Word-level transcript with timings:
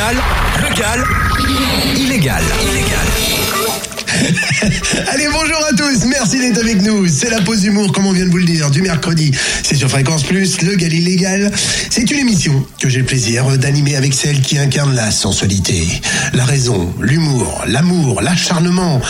Légal, 0.00 0.16
légal, 0.56 1.06
illégal. 1.94 2.42
Illégal. 2.62 3.59
Allez, 5.12 5.26
bonjour 5.32 5.58
à 5.70 5.74
tous, 5.74 6.04
merci 6.06 6.38
d'être 6.38 6.58
avec 6.58 6.82
nous. 6.82 7.08
C'est 7.08 7.30
la 7.30 7.40
pause 7.40 7.60
d'humour, 7.60 7.92
comme 7.92 8.06
on 8.06 8.12
vient 8.12 8.26
de 8.26 8.30
vous 8.30 8.38
le 8.38 8.44
dire, 8.44 8.70
du 8.70 8.82
mercredi. 8.82 9.30
C'est 9.62 9.76
sur 9.76 9.88
Fréquence 9.88 10.22
Plus, 10.24 10.62
le 10.62 10.76
Gal 10.76 10.92
illégal. 10.92 11.50
C'est 11.88 12.10
une 12.10 12.18
émission 12.18 12.64
que 12.80 12.88
j'ai 12.88 12.98
le 12.98 13.04
plaisir 13.04 13.46
d'animer 13.58 13.96
avec 13.96 14.14
celle 14.14 14.40
qui 14.40 14.58
incarne 14.58 14.94
la 14.94 15.10
sensualité, 15.10 15.86
la 16.34 16.44
raison, 16.44 16.92
l'humour, 17.00 17.64
l'amour, 17.66 18.20
l'acharnement. 18.20 19.00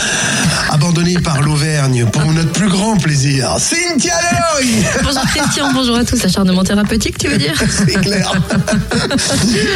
Abandonnée 0.69 1.19
par 1.19 1.41
l'Auvergne 1.41 2.05
pour 2.05 2.31
notre 2.31 2.51
plus 2.51 2.69
grand 2.69 2.97
plaisir, 2.97 3.57
Cynthia 3.59 4.13
Leroy 4.31 4.83
Bonjour 5.03 5.23
Christian, 5.35 5.73
bonjour 5.73 5.97
à 5.97 6.05
tous. 6.05 6.23
Acharnement 6.23 6.63
thérapeutique, 6.63 7.17
tu 7.17 7.27
veux 7.27 7.37
dire? 7.37 7.61
C'est 7.69 7.99
clair. 7.99 8.31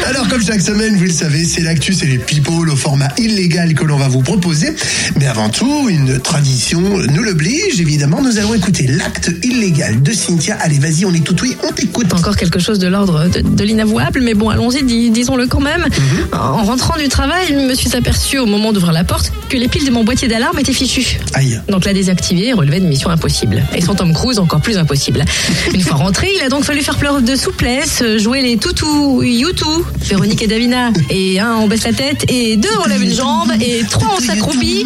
Alors, 0.07 0.27
comme 0.29 0.43
chaque 0.43 0.61
semaine, 0.61 0.95
vous 0.95 1.05
le 1.05 1.11
savez, 1.11 1.45
c'est 1.45 1.61
l'actu, 1.61 1.93
c'est 1.93 2.05
les 2.05 2.17
people 2.17 2.69
au 2.69 2.75
format 2.75 3.09
illégal 3.17 3.73
que 3.73 3.83
l'on 3.83 3.97
va 3.97 4.07
vous 4.07 4.21
proposer. 4.21 4.73
Mais 5.19 5.24
avant 5.27 5.49
tout, 5.49 5.87
une 5.89 6.19
tradition 6.19 6.79
nous 6.81 7.23
l'oblige, 7.23 7.79
évidemment. 7.79 8.21
Nous 8.21 8.37
allons 8.37 8.53
écouter 8.53 8.87
l'acte 8.87 9.31
illégal 9.43 10.01
de 10.03 10.11
Cynthia. 10.11 10.57
Allez, 10.59 10.77
vas-y, 10.79 11.05
on 11.05 11.13
est 11.13 11.23
tout 11.23 11.35
oui, 11.41 11.55
on 11.67 11.71
t'écoute. 11.71 12.13
Encore 12.13 12.35
quelque 12.35 12.59
chose 12.59 12.79
de 12.79 12.87
l'ordre 12.87 13.27
de, 13.29 13.41
de 13.41 13.63
l'inavouable, 13.63 14.21
mais 14.21 14.33
bon, 14.33 14.49
allons-y, 14.49 14.83
dis- 14.83 15.09
disons-le 15.09 15.47
quand 15.47 15.59
même. 15.61 15.85
En 16.33 16.63
rentrant 16.63 16.97
du 16.97 17.07
travail, 17.07 17.47
je 17.49 17.55
me 17.55 17.73
suis 17.73 17.95
aperçu 17.95 18.37
au 18.39 18.45
moment 18.45 18.71
d'ouvrir 18.73 18.91
la 18.93 19.03
porte 19.03 19.31
que 19.49 19.57
les 19.57 19.67
piles 19.67 19.85
de 19.85 19.91
mon 19.91 20.03
boîtier 20.03 20.27
d'alarme 20.27 20.59
étaient 20.59 20.73
fichues. 20.73 21.17
Aïe. 21.33 21.59
Donc 21.69 21.85
la 21.85 21.93
désactiver 21.93 22.53
relevait 22.53 22.79
d'une 22.79 22.89
mission 22.89 23.09
impossible. 23.09 23.63
Et 23.75 23.81
son 23.81 23.95
Tom 23.95 24.13
Cruise 24.13 24.39
encore 24.39 24.61
plus 24.61 24.77
impossible. 24.77 25.23
Une 25.73 25.81
fois 25.81 25.95
rentré, 25.97 26.29
il 26.37 26.41
a 26.43 26.49
donc 26.49 26.63
fallu 26.63 26.81
faire 26.81 26.97
preuve 26.97 27.23
de 27.23 27.35
souplesse, 27.35 28.03
jouer 28.17 28.41
les 28.41 28.57
toutous, 28.57 29.21
youtou, 29.23 29.85
Véronique 30.01 30.41
et 30.41 30.47
Davina. 30.47 30.91
Et 31.09 31.39
un, 31.39 31.55
on 31.55 31.67
baisse 31.67 31.83
la 31.83 31.93
tête, 31.93 32.25
et 32.29 32.57
deux, 32.57 32.69
on 32.83 32.87
lève 32.87 33.01
une 33.01 33.13
jambe, 33.13 33.51
et 33.61 33.81
trois, 33.89 34.15
on 34.17 34.21
s'accroupit, 34.21 34.85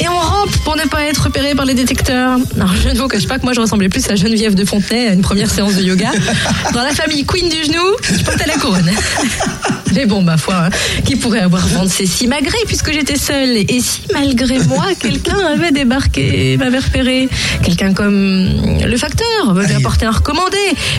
et 0.00 0.08
on 0.08 0.18
rampe 0.18 0.56
pour 0.64 0.76
ne 0.76 0.84
pas 0.84 1.04
être 1.04 1.24
repéré 1.24 1.54
par 1.54 1.64
les 1.64 1.74
détecteurs. 1.74 2.38
Alors 2.56 2.74
je 2.74 2.88
ne 2.88 2.98
vous 2.98 3.08
cache 3.08 3.26
pas 3.26 3.38
que 3.38 3.44
moi 3.44 3.52
je 3.52 3.60
ressemblais 3.60 3.88
plus 3.88 4.08
à 4.08 4.16
Geneviève 4.16 4.54
de 4.54 4.64
Fontenay 4.64 5.08
à 5.08 5.12
une 5.12 5.22
première 5.22 5.50
séance 5.50 5.74
de 5.74 5.82
yoga. 5.82 6.10
Dans 6.72 6.82
la 6.82 6.92
famille 6.92 7.24
Queen 7.24 7.48
du 7.48 7.64
genou, 7.64 7.96
je 8.02 8.24
portais 8.24 8.46
la 8.46 8.56
couronne. 8.56 8.90
Mais 9.94 10.06
bon, 10.06 10.22
ma 10.22 10.36
foi, 10.36 10.66
hein, 10.66 10.70
qui 11.04 11.16
pourrait 11.16 11.40
avoir 11.40 11.64
ces 11.88 12.06
si 12.06 12.26
magré 12.26 12.56
puisque 12.66 12.92
j'étais 12.92 13.16
seule 13.16 13.56
Et 13.56 13.80
si, 13.80 14.02
malgré 14.12 14.58
moi, 14.60 14.86
quelqu'un 15.00 15.38
avait 15.38 15.72
débarqué 15.72 16.52
et 16.52 16.56
m'avait 16.56 16.78
repéré 16.78 17.28
Quelqu'un 17.62 17.92
comme 17.92 18.48
le 18.84 18.96
facteur 18.96 19.54
m'avait 19.54 19.74
apporté 19.74 20.06
un 20.06 20.10
recommandé, 20.10 20.58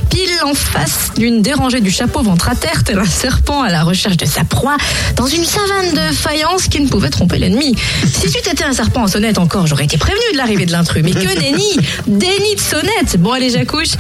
pile 0.09 0.30
en 0.44 0.53
face 0.53 1.12
d'une 1.17 1.42
dérangée 1.42 1.81
du 1.81 1.92
chapeau 1.92 2.22
ventre 2.22 2.50
à 2.50 2.56
terre, 2.56 2.84
tel 2.84 3.00
un 3.00 3.06
serpent 3.06 3.62
à 3.62 3.69
la 3.69 3.84
recherche 3.84 4.17
de 4.17 4.25
sa 4.25 4.44
proie, 4.44 4.78
dans 5.16 5.28
une 5.28 5.45
savane 5.45 5.92
de 5.94 6.14
faïence 6.14 6.67
qui 6.67 6.81
ne 6.81 6.88
pouvait 6.88 7.09
tromper 7.09 7.38
l'ennemi. 7.38 7.75
Si 8.06 8.30
tu 8.31 8.38
étais 8.38 8.64
un 8.64 8.73
serpent 8.73 9.03
en 9.03 9.08
sonnette 9.08 9.38
encore, 9.38 9.67
j'aurais 9.67 9.86
été 9.86 9.97
prévenu 9.97 10.22
de 10.34 10.38
l'arrivée 10.38 10.66
de 10.66 10.72
l'intrus. 10.72 11.03
Mais 11.03 11.12
que 11.12 11.39
nenni 11.39 11.78
Déni 12.08 12.56
de 12.56 12.62
sonnette 12.62 13.17
Bon, 13.19 13.31
allez, 13.31 13.50
j'accouche. 13.50 13.92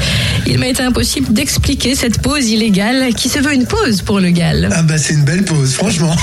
Il 0.47 0.59
m'a 0.59 0.67
été 0.67 0.83
impossible 0.83 1.33
d'expliquer 1.33 1.95
cette 1.95 2.21
pause 2.21 2.49
illégale 2.49 3.13
qui 3.13 3.29
se 3.29 3.39
veut 3.39 3.53
une 3.53 3.65
pause 3.65 4.01
pour 4.01 4.19
le 4.19 4.29
gal. 4.31 4.69
Ah 4.81 4.83
bah 4.83 4.97
c'est 4.97 5.13
une 5.13 5.23
belle 5.23 5.45
pause, 5.45 5.75
franchement. 5.75 6.15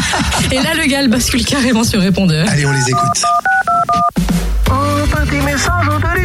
Et 0.52 0.56
là, 0.56 0.74
le 0.74 0.84
gal 0.84 1.08
bascule 1.08 1.46
carrément 1.46 1.82
sur 1.82 1.98
répondeur. 1.98 2.46
Allez, 2.50 2.66
on 2.66 2.72
les 2.72 2.90
écoute. 2.90 3.22
Un 4.70 5.06
petit 5.24 5.40
message. 5.40 5.86
Vous 5.86 6.04
avez 6.04 6.20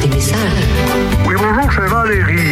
des 0.00 0.16
messages 0.16 0.36
Oui, 1.28 1.34
bonjour, 1.38 1.70
c'est 1.72 1.86
Valérie. 1.88 2.50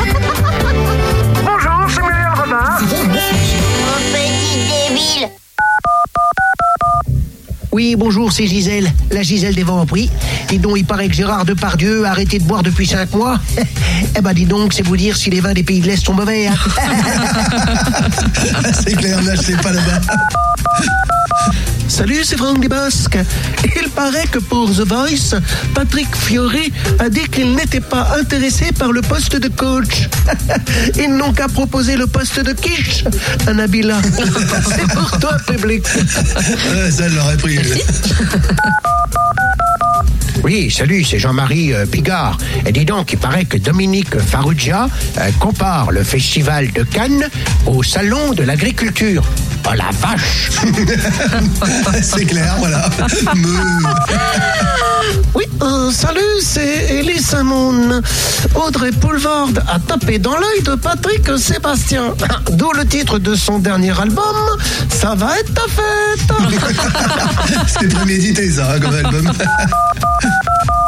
Oui, 7.87 7.95
bonjour, 7.95 8.33
c'est 8.33 8.49
Gisèle, 8.49 8.93
la 9.13 9.23
Gisèle 9.23 9.55
des 9.55 9.63
vents 9.63 9.83
en 9.83 9.87
prix. 9.87 10.11
Et 10.53 10.59
donc, 10.59 10.77
il 10.77 10.85
paraît 10.85 11.07
que 11.07 11.15
Gérard 11.15 11.45
Depardieu 11.45 12.05
a 12.05 12.11
arrêté 12.11 12.41
de 12.41 12.43
boire 12.43 12.65
depuis 12.65 12.85
5 12.85 13.15
mois. 13.15 13.39
eh 14.17 14.21
ben, 14.21 14.33
dis 14.33 14.45
donc, 14.45 14.73
c'est 14.73 14.83
vous 14.83 14.97
dire 14.97 15.17
si 15.17 15.31
les 15.31 15.39
vins 15.41 15.53
des 15.53 15.63
pays 15.63 15.79
de 15.79 15.87
l'Est 15.87 16.05
sont 16.05 16.13
mauvais. 16.15 16.49
hein. 16.49 16.55
c'est 18.73 18.97
clair, 18.97 19.23
n'achetez 19.23 19.55
pas 19.59 19.71
là-bas. 19.71 20.01
Salut, 21.97 22.25
c'est 22.25 22.37
Franck 22.37 22.61
Dubosc. 22.61 23.17
Il 23.81 23.89
paraît 23.89 24.27
que 24.27 24.39
pour 24.39 24.71
The 24.71 24.87
Voice, 24.87 25.41
Patrick 25.75 26.15
Fiori 26.15 26.71
a 26.99 27.09
dit 27.09 27.27
qu'il 27.31 27.55
n'était 27.55 27.81
pas 27.81 28.19
intéressé 28.21 28.71
par 28.73 28.93
le 28.93 29.01
poste 29.01 29.37
de 29.37 29.49
coach. 29.49 30.07
Ils 30.99 31.17
n'ont 31.17 31.33
qu'à 31.33 31.49
proposer 31.49 31.97
le 31.97 32.07
poste 32.07 32.39
de 32.41 32.53
quiche, 32.53 33.05
Nabila. 33.51 34.03
c'est 34.77 34.93
pour 34.93 35.19
toi, 35.19 35.39
public. 35.47 35.87
Ouais, 35.97 36.91
ça 36.91 37.09
l'aurait 37.09 37.39
pris. 37.39 37.59
Oui, 40.47 40.71
salut, 40.71 41.03
c'est 41.03 41.19
Jean-Marie 41.19 41.75
euh, 41.75 41.87
Bigard. 41.87 42.39
Et 42.65 42.71
dis 42.71 42.85
donc, 42.85 43.13
il 43.13 43.19
paraît 43.19 43.47
que 43.47 43.57
Dominique 43.57 44.17
Farrugia 44.17 44.89
euh, 45.19 45.31
compare 45.41 45.91
le 45.91 46.05
festival 46.05 46.71
de 46.71 46.85
Cannes 46.85 47.29
au 47.67 47.83
salon 47.83 48.33
de 48.33 48.45
l'agriculture. 48.45 49.25
Oh 49.69 49.75
la 49.75 49.91
vache 50.01 50.53
c'est 52.01 52.27
clair, 52.27 52.55
voilà. 52.61 52.89
Me- 53.35 54.96
Oui, 55.35 55.45
euh, 55.63 55.91
salut, 55.91 56.21
c'est 56.41 57.01
Elie 57.01 57.23
Simon. 57.23 58.01
Audrey 58.55 58.91
Poulvard 58.93 59.49
a 59.69 59.79
tapé 59.79 60.19
dans 60.19 60.37
l'œil 60.37 60.63
de 60.65 60.75
Patrick 60.75 61.27
Sébastien. 61.39 62.15
D'où 62.53 62.73
le 62.73 62.87
titre 62.87 63.19
de 63.19 63.35
son 63.35 63.59
dernier 63.59 63.99
album, 64.01 64.37
Ça 64.89 65.15
va 65.15 65.39
être 65.39 65.53
ta 65.55 65.63
fête 65.63 66.17
c'est 67.81 67.93
prémédité, 67.93 68.51
ça, 68.51 68.73
hein, 68.73 68.81
comme 68.81 68.95
album. 68.95 69.31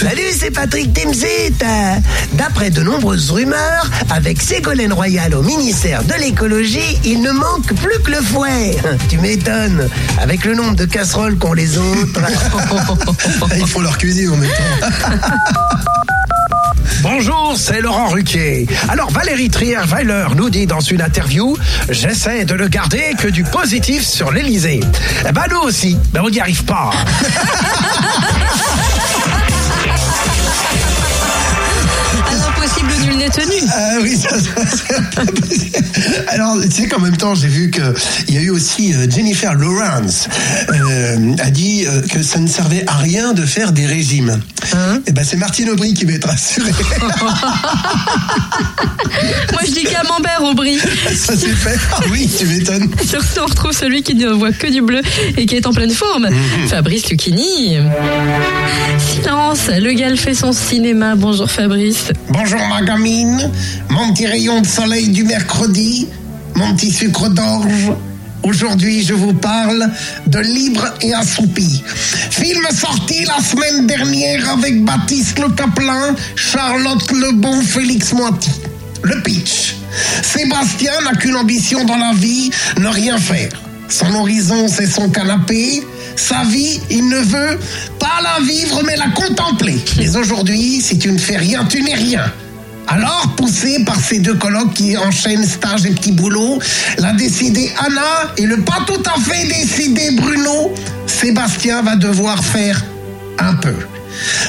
Salut, 0.00 0.22
c'est 0.38 0.50
Patrick 0.50 0.92
Timsit. 0.92 1.62
Euh, 1.62 1.94
D'après 2.34 2.70
de 2.70 2.82
nombreuses 2.82 3.30
rumeurs, 3.30 3.88
avec 4.10 4.42
Ségolène 4.42 4.92
Royal 4.92 5.34
au 5.34 5.42
ministère 5.42 6.02
de 6.04 6.14
l'écologie, 6.14 6.98
il 7.04 7.20
ne 7.22 7.30
manque 7.30 7.72
plus 7.74 7.98
que 8.02 8.10
le 8.10 8.20
fouet. 8.20 8.76
Tu 9.08 9.18
m'étonnes. 9.18 9.88
Avec 10.20 10.44
le 10.44 10.54
nombre 10.54 10.74
de 10.74 10.84
casseroles 10.84 11.36
qu'ont 11.38 11.52
les 11.52 11.78
autres. 11.78 12.20
Ils 13.56 13.66
font 13.66 13.80
leur 13.80 13.96
cuisine 13.98 14.30
en 14.30 14.36
même 14.36 14.50
temps. 14.50 15.10
Bonjour, 17.02 17.54
c'est 17.56 17.82
Laurent 17.82 18.08
Ruquier. 18.08 18.66
Alors 18.88 19.10
Valérie 19.10 19.50
Trierweiler 19.50 20.24
nous 20.36 20.48
dit 20.48 20.66
dans 20.66 20.80
une 20.80 21.02
interview 21.02 21.54
J'essaie 21.90 22.46
de 22.46 22.54
ne 22.54 22.66
garder 22.66 23.14
que 23.18 23.28
du 23.28 23.44
positif 23.44 24.02
sur 24.06 24.32
l'Elysée. 24.32 24.80
Eh 25.28 25.32
ben 25.32 25.42
nous 25.50 25.58
aussi, 25.58 25.98
mais 26.14 26.20
on 26.20 26.30
n'y 26.30 26.40
arrive 26.40 26.64
pas. 26.64 26.90
Ah 33.68 33.98
oui, 34.02 34.16
ça, 34.16 34.30
ça, 34.30 34.38
c'est 34.70 35.14
pas 35.14 35.24
possible. 35.24 35.78
Alors, 36.28 36.60
tu 36.62 36.70
sais 36.70 36.88
qu'en 36.88 37.00
même 37.00 37.16
temps, 37.16 37.34
j'ai 37.34 37.48
vu 37.48 37.70
qu'il 37.70 38.34
y 38.34 38.38
a 38.38 38.40
eu 38.40 38.50
aussi 38.50 38.92
euh, 38.92 39.08
Jennifer 39.10 39.54
Lawrence 39.54 40.28
euh, 40.70 41.34
a 41.38 41.50
dit 41.50 41.86
euh, 41.86 42.02
que 42.02 42.22
ça 42.22 42.38
ne 42.38 42.46
servait 42.46 42.84
à 42.86 42.96
rien 42.96 43.32
de 43.32 43.46
faire 43.46 43.72
des 43.72 43.86
régimes. 43.86 44.40
Et 45.06 45.12
ben, 45.12 45.24
c'est 45.24 45.36
Martine 45.36 45.70
Aubry 45.70 45.94
qui 45.94 46.04
va 46.04 46.12
être 46.12 46.28
rassurée. 46.28 46.70
Moi, 49.52 49.60
je 49.66 49.70
dis 49.70 49.84
camembert 49.84 50.42
au 50.42 50.54
brie. 50.54 50.78
ça 50.78 51.34
c'est 51.36 51.54
fait. 51.54 51.78
Ah 51.92 52.00
oui, 52.10 52.28
tu 52.36 52.46
m'étonnes. 52.46 52.90
Surtout, 53.06 53.40
on 53.42 53.46
retrouve 53.46 53.72
celui 53.72 54.02
qui 54.02 54.14
ne 54.14 54.28
voit 54.28 54.52
que 54.52 54.66
du 54.66 54.82
bleu 54.82 55.00
et 55.36 55.46
qui 55.46 55.56
est 55.56 55.66
en 55.66 55.72
pleine 55.72 55.90
forme. 55.90 56.28
Fabrice 56.68 57.08
Lucchini. 57.08 57.78
Silence, 58.98 59.68
le 59.68 59.92
gal 59.92 60.16
fait 60.16 60.34
son 60.34 60.52
cinéma. 60.52 61.14
Bonjour 61.14 61.50
Fabrice. 61.50 62.10
Bonjour 62.30 62.60
ma 62.68 62.82
mon 63.90 64.12
petit 64.12 64.26
rayon 64.26 64.60
de 64.60 64.66
soleil 64.66 65.08
du 65.08 65.22
mercredi, 65.22 66.08
mon 66.56 66.74
petit 66.74 66.90
sucre 66.90 67.28
d'orge. 67.28 67.92
Aujourd'hui, 68.42 69.04
je 69.04 69.14
vous 69.14 69.34
parle 69.34 69.88
de 70.26 70.38
Libre 70.40 70.86
et 71.00 71.14
Assoupi. 71.14 71.82
Film 72.30 72.66
sorti 72.72 73.24
la 73.24 73.40
semaine 73.40 73.86
dernière 73.86 74.50
avec 74.50 74.84
Baptiste 74.84 75.38
Le 75.38 75.48
Caplin, 75.50 76.16
Charlotte 76.34 77.10
Lebon, 77.12 77.62
Félix 77.62 78.12
Moiti. 78.12 78.50
Le 79.02 79.22
pitch. 79.22 79.76
Sébastien 80.22 80.92
n'a 81.04 81.14
qu'une 81.14 81.36
ambition 81.36 81.84
dans 81.84 81.96
la 81.96 82.12
vie, 82.14 82.50
ne 82.78 82.88
rien 82.88 83.16
faire. 83.16 83.50
Son 83.88 84.12
horizon, 84.14 84.66
c'est 84.66 84.86
son 84.86 85.08
canapé. 85.08 85.84
Sa 86.16 86.42
vie, 86.44 86.80
il 86.90 87.08
ne 87.08 87.18
veut 87.18 87.58
pas 88.00 88.20
la 88.22 88.44
vivre, 88.44 88.82
mais 88.84 88.96
la 88.96 89.08
contempler. 89.08 89.78
Mais 89.98 90.16
aujourd'hui, 90.16 90.80
si 90.80 90.98
tu 90.98 91.12
ne 91.12 91.18
fais 91.18 91.36
rien, 91.36 91.64
tu 91.64 91.80
n'es 91.82 91.94
rien. 91.94 92.24
Alors, 92.86 93.34
poussé 93.36 93.82
par 93.84 93.98
ces 93.98 94.18
deux 94.18 94.34
colocs 94.34 94.74
qui 94.74 94.96
enchaînent 94.96 95.46
stage 95.46 95.86
et 95.86 95.90
petit 95.90 96.12
boulot, 96.12 96.58
la 96.98 97.12
décidée 97.12 97.72
Anna 97.78 98.32
et 98.36 98.46
le 98.46 98.60
pas 98.60 98.80
tout 98.86 99.02
à 99.06 99.18
fait 99.20 99.46
décidé 99.46 100.10
Bruno, 100.12 100.74
Sébastien 101.06 101.82
va 101.82 101.96
devoir 101.96 102.42
faire 102.44 102.84
un 103.38 103.54
peu. 103.54 103.74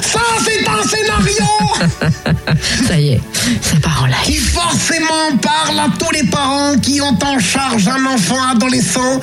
Ça, 0.01 0.19
c'est 0.43 0.67
un 0.67 0.83
scénario 0.83 1.45
Ça 2.87 2.99
y 2.99 3.13
est, 3.13 3.21
ça 3.61 3.77
part 3.81 4.03
en 4.03 4.23
qui 4.23 4.35
forcément 4.35 5.37
parle 5.41 5.79
à 5.79 5.87
tous 5.97 6.11
les 6.11 6.23
parents 6.25 6.77
qui 6.77 7.01
ont 7.01 7.17
en 7.23 7.39
charge 7.39 7.87
un 7.87 8.05
enfant 8.05 8.41
adolescent. 8.51 9.19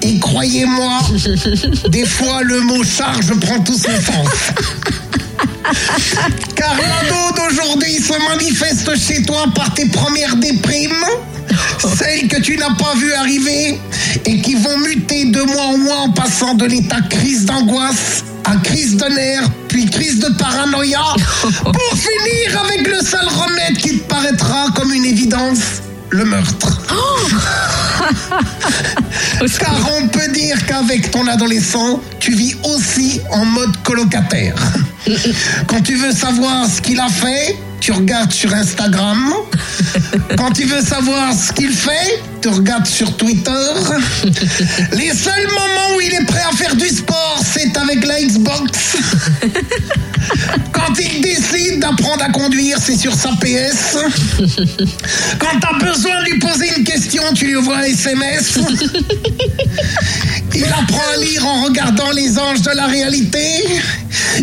Et 0.00 0.18
croyez-moi, 0.18 1.00
des 1.88 2.06
fois 2.06 2.42
le 2.42 2.60
mot 2.60 2.82
charge 2.84 3.34
prend 3.40 3.60
tout 3.60 3.76
son 3.76 3.90
sens. 3.90 4.28
Car 6.56 6.76
d'aujourd'hui 7.36 8.00
se 8.00 8.12
manifeste 8.28 8.96
chez 8.96 9.22
toi 9.22 9.44
par 9.54 9.72
tes 9.74 9.86
premières 9.86 10.36
déprimes, 10.36 11.04
celles 11.98 12.28
que 12.28 12.40
tu 12.40 12.56
n'as 12.56 12.74
pas 12.74 12.94
vues 12.96 13.12
arriver 13.14 13.80
et 14.26 14.40
qui 14.40 14.54
vont 14.54 14.78
muter 14.78 15.26
de 15.26 15.40
mois 15.42 15.64
en 15.64 15.78
mois 15.78 15.98
en 15.98 16.12
passant 16.12 16.54
de 16.54 16.66
l'état 16.66 17.00
crise 17.08 17.44
d'angoisse 17.44 18.24
à 18.44 18.56
crise 18.56 18.96
de 18.96 19.06
nerfs, 19.06 19.48
puis 19.68 19.88
crise 19.88 20.18
de 20.18 20.32
paranoïa, 20.32 21.04
pour 21.62 21.92
finir 21.96 22.60
avec 22.64 22.88
le 22.88 23.00
seul 23.00 23.26
remède 23.28 23.78
qui 23.78 23.98
te 23.98 24.08
paraîtra 24.08 24.66
comme 24.74 24.92
une 24.92 25.04
évidence, 25.04 25.80
le 26.10 26.24
meurtre. 26.24 26.80
Car 29.58 29.90
on 29.98 30.08
peut 30.08 30.28
dire 30.32 30.64
qu'avec 30.66 31.10
ton 31.10 31.26
adolescent, 31.26 32.00
tu 32.20 32.32
vis 32.34 32.56
aussi 32.64 33.20
en 33.30 33.44
mode 33.44 33.76
colocataire. 33.82 34.54
Quand 35.66 35.80
tu 35.80 35.96
veux 35.96 36.12
savoir 36.12 36.66
ce 36.66 36.80
qu'il 36.80 37.00
a 37.00 37.08
fait, 37.08 37.56
tu 37.80 37.90
regardes 37.90 38.32
sur 38.32 38.54
Instagram. 38.54 39.32
Quand 40.38 40.52
tu 40.52 40.64
veux 40.64 40.82
savoir 40.82 41.34
ce 41.34 41.52
qu'il 41.52 41.72
fait, 41.72 42.22
tu 42.40 42.48
regardes 42.48 42.86
sur 42.86 43.16
Twitter. 43.16 43.50
Les 44.92 45.12
seuls 45.12 45.48
moments 45.48 45.96
où 45.96 46.00
il 46.00 46.14
est 46.14 46.24
prêt 46.24 46.42
à 46.48 46.54
faire 46.54 46.76
du 46.76 46.88
sport, 46.88 47.42
c'est 47.44 47.76
avec 47.76 48.06
la 48.06 48.20
Xbox. 48.22 48.96
Quand 50.72 50.94
il 50.98 51.20
décide 51.22 51.80
d'apprendre 51.80 52.22
à 52.22 52.28
conduire, 52.30 52.78
c'est 52.80 52.96
sur 52.96 53.14
sa 53.14 53.30
PS. 53.30 53.96
Quand 55.38 55.58
tu 55.60 55.66
as 55.66 55.78
besoin 55.84 56.22
de 56.22 56.30
lui 56.30 56.38
poser 56.38 56.70
une 56.76 56.84
question, 56.84 57.01
tu 57.34 57.46
lui 57.46 57.56
envoies 57.56 57.78
un 57.78 57.82
SMS. 57.82 58.58
Il 60.54 60.64
apprend 60.64 61.02
à 61.14 61.16
lire 61.16 61.46
en 61.46 61.62
regardant 61.64 62.10
les 62.12 62.38
anges 62.38 62.62
de 62.62 62.70
la 62.70 62.86
réalité. 62.86 63.42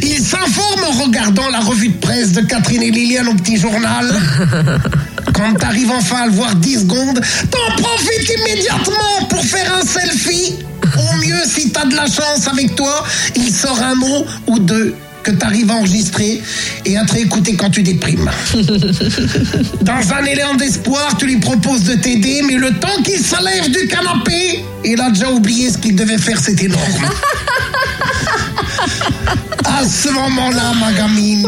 Il 0.02 0.20
s'informe 0.24 0.84
en 0.84 1.04
regardant 1.04 1.50
la 1.50 1.60
revue 1.60 1.90
de 1.90 1.98
presse 1.98 2.32
de 2.32 2.42
Catherine 2.42 2.84
et 2.84 2.92
Liliane 2.92 3.28
au 3.28 3.36
petit 3.36 3.58
journal. 3.58 4.14
Quand 5.34 5.54
t'arrives 5.54 5.92
enfin 5.92 6.24
à 6.24 6.26
le 6.26 6.32
voir 6.32 6.56
10 6.56 6.82
secondes, 6.82 7.22
t'en 7.52 7.82
profites 7.82 8.32
immédiatement 8.40 9.26
pour 9.30 9.44
faire 9.44 9.74
un 9.76 9.86
selfie. 9.86 10.56
Au 10.98 11.18
mieux, 11.18 11.44
si 11.46 11.72
t'as 11.72 11.86
de 11.86 11.96
la 11.96 12.08
chance 12.08 12.48
avec 12.52 12.76
toi, 12.76 13.04
il 13.36 13.52
sort 13.52 13.82
un 13.82 13.96
mot 13.96 14.26
ou 14.48 14.60
deux 14.60 14.96
que 15.30 15.36
t'arrives 15.36 15.70
à 15.70 15.76
enregistrer 15.76 16.42
et 16.86 16.98
à 16.98 17.06
te 17.06 17.14
réécouter 17.14 17.56
quand 17.56 17.70
tu 17.70 17.84
déprimes. 17.84 18.30
Dans 19.82 20.14
un 20.14 20.26
élan 20.26 20.56
d'espoir, 20.56 21.16
tu 21.18 21.28
lui 21.28 21.38
proposes 21.38 21.84
de 21.84 21.94
t'aider, 21.94 22.42
mais 22.48 22.56
le 22.56 22.72
temps 22.80 23.02
qu'il 23.04 23.20
se 23.20 23.36
lève 23.44 23.70
du 23.70 23.88
canapé, 23.88 24.64
il 24.84 25.00
a 25.00 25.12
déjà 25.12 25.32
oublié 25.32 25.70
ce 25.70 25.78
qu'il 25.78 25.96
devait 25.96 26.18
faire, 26.18 26.40
c'est 26.40 26.62
énorme. 26.64 26.80
À 29.66 29.86
ce 29.86 30.10
moment-là, 30.10 30.74
ma 30.80 30.92
gamine, 30.92 31.48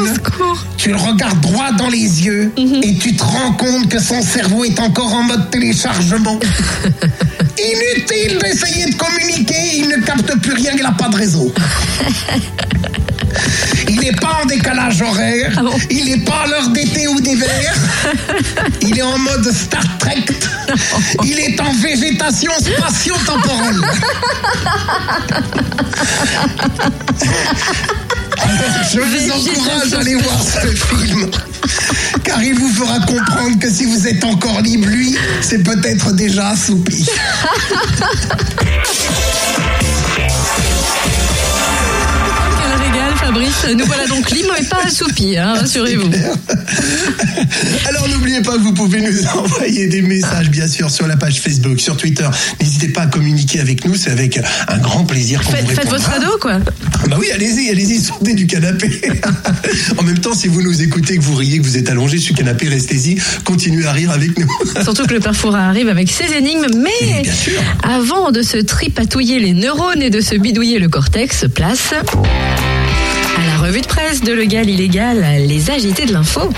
tu 0.78 0.90
le 0.90 0.96
regardes 0.96 1.42
droit 1.42 1.72
dans 1.72 1.90
les 1.90 2.26
yeux 2.26 2.52
et 2.58 2.96
tu 2.96 3.16
te 3.16 3.24
rends 3.24 3.54
compte 3.54 3.90
que 3.90 4.00
son 4.00 4.22
cerveau 4.22 4.64
est 4.64 4.80
encore 4.80 5.14
en 5.14 5.24
mode 5.24 5.50
téléchargement. 5.50 6.40
Inutile 7.58 8.38
d'essayer 8.42 8.92
de 8.92 8.96
communiquer, 8.96 9.76
il 9.76 9.88
ne 9.90 10.06
capte 10.06 10.40
plus 10.40 10.54
rien, 10.54 10.72
il 10.76 10.84
n'a 10.84 10.92
pas 10.92 11.10
de 11.10 11.16
réseau. 11.16 11.52
Il 14.12 14.16
n'est 14.16 14.20
pas 14.20 14.40
en 14.44 14.46
décalage 14.46 15.02
horaire, 15.02 15.54
Ah 15.56 15.62
bon 15.62 15.72
il 15.90 16.04
n'est 16.04 16.26
pas 16.26 16.42
à 16.44 16.48
l'heure 16.48 16.68
d'été 16.68 17.08
ou 17.08 17.22
d'hiver, 17.22 17.74
il 18.82 18.98
est 18.98 19.02
en 19.02 19.18
mode 19.18 19.50
Star 19.54 19.86
Trek, 20.00 20.26
il 21.24 21.40
est 21.40 21.58
en 21.62 21.72
végétation 21.76 22.52
spatio-temporelle. 22.60 23.80
Je 28.92 29.00
vous 29.00 29.32
encourage 29.32 29.94
à 29.94 30.00
aller 30.00 30.16
voir 30.16 30.42
ce 30.44 30.68
film. 30.68 31.32
Car 32.26 32.44
il 32.44 32.56
vous 32.56 32.74
fera 32.74 33.00
comprendre 33.00 33.60
que 33.60 33.70
si 33.70 33.86
vous 33.86 34.08
êtes 34.08 34.26
encore 34.26 34.60
libre, 34.60 34.90
lui, 34.90 35.16
c'est 35.40 35.64
peut-être 35.64 36.12
déjà 36.12 36.50
assoupi. 36.50 37.08
Fabrice. 43.32 43.66
Nous 43.78 43.86
voilà 43.86 44.08
donc 44.08 44.30
libres 44.32 44.54
mais 44.60 44.66
pas 44.66 44.82
assoupis, 44.86 45.38
hein, 45.38 45.54
rassurez-vous. 45.54 46.12
Alors 47.88 48.10
n'oubliez 48.10 48.42
pas 48.42 48.56
que 48.56 48.62
vous 48.62 48.74
pouvez 48.74 49.00
nous 49.00 49.26
envoyer 49.28 49.88
des 49.88 50.02
messages 50.02 50.50
bien 50.50 50.68
sûr 50.68 50.92
sur 50.92 51.08
la 51.08 51.16
page 51.16 51.40
Facebook, 51.40 51.80
sur 51.80 51.96
Twitter. 51.96 52.28
N'hésitez 52.60 52.90
pas 52.90 53.04
à 53.04 53.08
communiquer 53.08 53.62
avec 53.62 53.86
nous, 53.86 53.96
c'est 53.96 54.12
avec 54.12 54.38
un 54.68 54.78
grand 54.80 55.06
plaisir 55.06 55.42
qu'on 55.44 55.52
vous 55.52 55.58
Faites, 55.58 55.72
faites 55.72 55.88
votre 55.88 56.10
ado, 56.10 56.38
quoi. 56.42 56.60
Bah 57.08 57.16
oui, 57.20 57.28
allez-y, 57.34 57.70
allez-y, 57.70 58.02
sortez 58.02 58.34
du 58.34 58.48
canapé. 58.48 59.02
en 59.98 60.04
même 60.04 60.20
temps, 60.20 60.34
si 60.34 60.50
vous 60.50 60.62
nous 60.62 60.82
écoutez, 60.82 61.16
que 61.16 61.22
vous 61.22 61.36
riez, 61.36 61.60
que 61.60 61.64
vous 61.64 61.78
êtes 61.78 61.90
allongé 61.90 62.18
sur 62.18 62.34
le 62.34 62.40
canapé, 62.40 62.68
restez-y, 62.68 63.18
continuez 63.46 63.86
à 63.86 63.94
rire 63.94 64.12
avec 64.12 64.38
nous. 64.38 64.50
Surtout 64.84 65.06
que 65.06 65.14
le 65.14 65.22
père 65.22 65.36
Fouras 65.36 65.70
arrive 65.70 65.88
avec 65.88 66.12
ses 66.12 66.34
énigmes, 66.34 66.68
mais 66.76 67.24
avant 67.82 68.32
de 68.32 68.42
se 68.42 68.58
tripatouiller 68.58 69.40
les 69.40 69.54
neurones 69.54 70.02
et 70.02 70.10
de 70.10 70.20
se 70.20 70.36
bidouiller 70.36 70.80
le 70.80 70.90
cortex, 70.90 71.46
place 71.54 71.94
à 73.38 73.46
la 73.46 73.58
revue 73.58 73.82
de 73.82 73.88
presse 73.88 74.22
de 74.22 74.34
Legal 74.34 74.70
Illégal, 74.70 75.46
les 75.48 75.70
agités 75.70 76.06
de 76.06 76.14
l'info. 76.14 76.50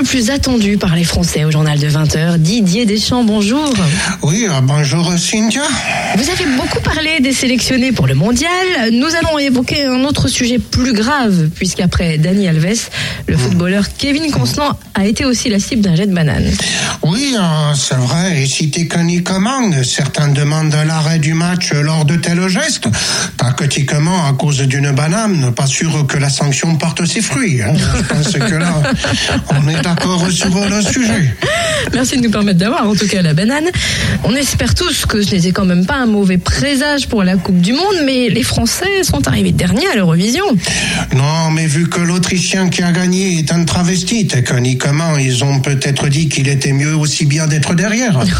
Le 0.00 0.06
plus 0.06 0.30
attendu 0.30 0.78
par 0.78 0.96
les 0.96 1.04
Français 1.04 1.44
au 1.44 1.50
journal 1.50 1.78
de 1.78 1.86
20h. 1.88 2.38
Didier 2.38 2.86
Deschamps, 2.86 3.22
bonjour. 3.22 3.70
Oui, 4.22 4.46
euh, 4.48 4.60
bonjour 4.62 5.12
Cynthia. 5.18 5.62
Vous 6.16 6.30
avez 6.30 6.44
beaucoup 6.56 6.80
parlé 6.80 7.20
des 7.20 7.32
sélectionnés 7.34 7.92
pour 7.92 8.06
le 8.06 8.14
mondial. 8.14 8.50
Nous 8.92 9.08
allons 9.14 9.38
évoquer 9.38 9.84
un 9.84 10.04
autre 10.04 10.28
sujet 10.28 10.58
plus 10.58 10.94
grave, 10.94 11.48
puisqu'après 11.54 12.16
Dani 12.16 12.48
Alves, 12.48 12.88
le 13.26 13.36
footballeur 13.36 13.84
Kevin 13.98 14.30
Constant 14.30 14.78
a 14.94 15.04
été 15.04 15.24
aussi 15.26 15.50
la 15.50 15.58
cible 15.58 15.82
d'un 15.82 15.94
jet 15.94 16.06
de 16.06 16.14
banane. 16.14 16.50
Oui, 17.02 17.34
euh, 17.38 17.74
c'est 17.74 17.96
vrai, 17.96 18.42
et 18.42 18.46
si 18.46 18.70
t'es 18.70 18.86
connu 18.86 19.22
commande, 19.22 19.82
certains 19.84 20.28
demandent 20.28 20.74
l'arrêt 20.86 21.18
du 21.18 21.34
match 21.34 21.72
lors 21.72 22.06
de 22.06 22.16
tels 22.16 22.48
gestes. 22.48 22.88
Tactiquement, 23.36 24.26
à 24.26 24.32
cause 24.32 24.62
d'une 24.62 24.92
banane, 24.92 25.52
pas 25.54 25.66
sûr 25.66 26.06
que 26.06 26.16
la 26.16 26.30
sanction 26.30 26.76
porte 26.76 27.04
ses 27.04 27.20
fruits. 27.20 27.60
hein. 27.62 27.74
Je 27.76 28.02
pense 28.02 28.32
que 28.32 28.54
là, 28.54 28.82
on 29.50 29.68
est 29.68 29.86
d'accord 29.90 30.30
sur 30.30 30.48
le 30.68 30.82
sujet. 30.82 31.34
Merci 31.92 32.16
de 32.16 32.22
nous 32.22 32.30
permettre 32.30 32.58
d'avoir 32.58 32.88
en 32.88 32.94
tout 32.94 33.08
cas 33.08 33.22
la 33.22 33.34
banane. 33.34 33.68
On 34.24 34.34
espère 34.36 34.74
tous 34.74 35.04
que 35.06 35.22
ce 35.22 35.34
n'était 35.34 35.50
quand 35.50 35.64
même 35.64 35.84
pas 35.84 35.96
un 35.96 36.06
mauvais 36.06 36.38
présage 36.38 37.08
pour 37.08 37.24
la 37.24 37.36
Coupe 37.36 37.60
du 37.60 37.72
Monde, 37.72 37.96
mais 38.04 38.28
les 38.28 38.42
Français 38.42 39.02
sont 39.02 39.26
arrivés 39.26 39.52
derniers 39.52 39.88
à 39.88 39.96
l'Eurovision. 39.96 40.44
Non, 41.16 41.50
mais 41.50 41.66
vu 41.66 41.88
que 41.88 42.00
l'Autrichien 42.00 42.68
qui 42.68 42.82
a 42.82 42.92
gagné 42.92 43.38
est 43.38 43.52
un 43.52 43.64
travesti, 43.64 44.26
techniquement, 44.26 45.16
ils 45.18 45.42
ont 45.42 45.60
peut-être 45.60 46.08
dit 46.08 46.28
qu'il 46.28 46.48
était 46.48 46.72
mieux 46.72 46.94
aussi 46.94 47.26
bien 47.26 47.46
d'être 47.46 47.74
derrière. 47.74 48.20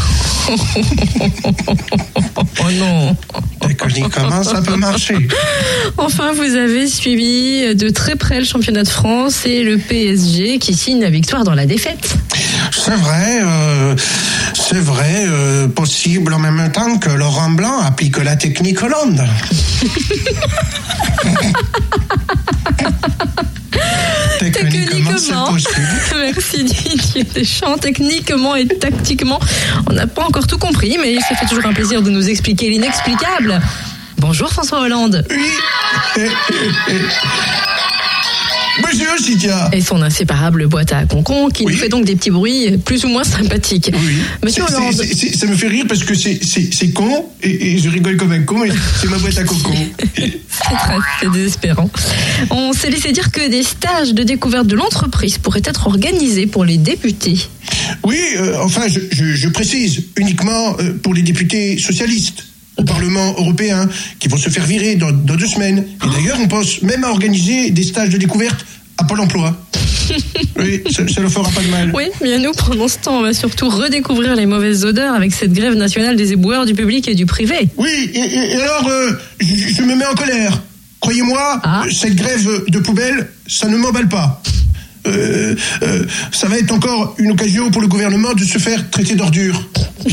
Oh 2.63 2.71
non 2.79 3.15
Techniquement, 3.67 4.43
ça 4.43 4.61
peut 4.61 4.75
marcher. 4.75 5.15
Enfin, 5.97 6.31
vous 6.33 6.55
avez 6.55 6.87
suivi 6.87 7.75
de 7.75 7.89
très 7.89 8.15
près 8.15 8.39
le 8.39 8.45
championnat 8.45 8.83
de 8.83 8.87
France 8.87 9.45
et 9.45 9.63
le 9.63 9.77
PSG 9.77 10.57
qui 10.59 10.73
signe 10.73 11.01
la 11.01 11.09
victoire 11.09 11.43
dans 11.43 11.53
la 11.53 11.65
défaite. 11.65 12.15
C'est 12.71 12.95
vrai, 12.95 13.41
euh, 13.43 13.95
c'est 14.53 14.79
vrai, 14.79 15.25
euh, 15.27 15.67
possible 15.67 16.33
en 16.33 16.39
même 16.39 16.71
temps 16.71 16.97
que 16.97 17.09
Laurent 17.09 17.49
Blanc 17.49 17.79
applique 17.81 18.17
la 18.17 18.35
technique 18.35 18.81
Hollande. 18.81 19.23
Techniquement, 24.49 25.51
possible. 25.51 25.71
Merci 26.15 26.63
Didier 26.63 27.23
Deschamps. 27.23 27.77
Techniquement 27.77 28.55
et 28.55 28.65
tactiquement, 28.67 29.39
on 29.87 29.93
n'a 29.93 30.07
pas 30.07 30.23
encore 30.23 30.47
tout 30.47 30.57
compris, 30.57 30.97
mais 30.99 31.19
ça 31.19 31.35
fait 31.35 31.45
toujours 31.45 31.65
un 31.65 31.73
plaisir 31.73 32.01
de 32.01 32.09
nous 32.09 32.27
expliquer 32.29 32.69
l'inexplicable. 32.69 33.61
Bonjour 34.17 34.49
François 34.51 34.81
Hollande. 34.81 35.25
Monsieur 38.87 39.07
Cynthia 39.19 39.69
Et 39.73 39.81
son 39.81 40.01
inséparable 40.01 40.67
boîte 40.67 40.93
à 40.93 41.05
concon 41.05 41.49
qui 41.49 41.63
Oui. 41.65 41.73
nous 41.73 41.79
fait 41.79 41.89
donc 41.89 42.05
des 42.05 42.15
petits 42.15 42.29
bruits 42.31 42.77
plus 42.83 43.03
ou 43.05 43.09
moins 43.09 43.23
sympathiques. 43.23 43.91
Oui. 43.93 44.15
Monsieur 44.43 44.63
Hollande. 44.63 44.93
ça 44.93 45.45
me 45.47 45.55
fait 45.55 45.67
rire 45.67 45.85
parce 45.87 46.03
que 46.03 46.13
c'est- 46.15 46.93
con 46.93 47.25
et, 47.41 47.73
et 47.73 47.77
je 47.77 47.89
rigole 47.89 48.17
comme 48.17 48.31
un 48.31 48.41
con, 48.43 48.59
mais 48.59 48.71
c'est 48.99 49.07
ma 49.09 49.17
boîte 49.17 49.37
à 49.37 49.43
coco. 49.43 49.71
C'est 51.19 51.31
désespérant. 51.31 51.89
On 52.49 52.73
s'est 52.73 52.89
laissé 52.89 53.11
dire 53.11 53.31
que 53.31 53.49
des 53.49 53.63
stages 53.63 54.13
de 54.13 54.23
découverte 54.23 54.67
de 54.67 54.75
l'entreprise 54.75 55.37
pourraient 55.37 55.61
être 55.65 55.87
organisés 55.87 56.45
pour 56.47 56.65
les 56.65 56.77
députés. 56.77 57.37
Oui, 58.03 58.17
euh, 58.37 58.57
enfin, 58.61 58.83
je, 58.87 58.99
je- 59.11 59.35
je 59.35 59.47
précise, 59.49 60.03
uniquement 60.17 60.75
euh, 60.79 60.93
pour 61.01 61.13
les 61.13 61.21
députés 61.23 61.77
socialistes. 61.77 62.45
Au 62.81 62.83
Parlement 62.83 63.33
européen 63.37 63.87
qui 64.19 64.27
vont 64.27 64.37
se 64.37 64.49
faire 64.49 64.65
virer 64.65 64.95
dans, 64.95 65.11
dans 65.11 65.35
deux 65.35 65.47
semaines. 65.47 65.85
Et 66.03 66.09
d'ailleurs, 66.17 66.37
on 66.41 66.47
pense 66.47 66.81
même 66.81 67.03
à 67.03 67.09
organiser 67.09 67.69
des 67.69 67.83
stages 67.83 68.09
de 68.09 68.17
découverte 68.17 68.65
à 68.97 69.03
Pôle 69.03 69.21
emploi. 69.21 69.55
Oui, 70.57 70.83
ça, 70.91 71.21
leur 71.21 71.31
fera 71.31 71.49
pas 71.49 71.61
de 71.61 71.67
mal. 71.69 71.91
Oui, 71.95 72.03
bien 72.21 72.37
nous, 72.39 72.51
pendant 72.51 72.87
ce 72.89 72.97
temps, 72.99 73.19
on 73.19 73.21
va 73.21 73.33
surtout 73.33 73.69
redécouvrir 73.69 74.35
les 74.35 74.45
mauvaises 74.45 74.83
odeurs 74.83 75.15
avec 75.15 75.31
cette 75.33 75.53
grève 75.53 75.73
nationale 75.75 76.15
des 76.17 76.33
éboueurs 76.33 76.65
du 76.65 76.73
public 76.73 77.07
et 77.07 77.15
du 77.15 77.25
privé. 77.25 77.69
Oui, 77.77 78.11
et, 78.13 78.55
alors, 78.61 78.87
euh, 78.89 79.11
je, 79.39 79.45
je 79.73 79.81
me 79.83 79.95
mets 79.95 80.05
en 80.05 80.13
colère. 80.13 80.61
Croyez-moi, 80.99 81.61
Ah. 81.63 81.83
cette 81.89 82.15
grève 82.15 82.47
de 82.67 82.79
poubelle, 82.79 83.29
ça 83.47 83.67
ne 83.69 83.77
m'emballe 83.77 84.09
pas. 84.09 84.43
Euh, 85.07 85.55
euh, 85.81 86.03
ça 86.31 86.47
va 86.47 86.57
être 86.59 86.71
encore 86.71 87.15
une 87.17 87.31
occasion 87.31 87.71
pour 87.71 87.81
le 87.81 87.87
gouvernement 87.87 88.33
de 88.33 88.43
se 88.43 88.57
faire 88.59 88.89
traiter 88.91 89.15
d'ordure. 89.15 89.67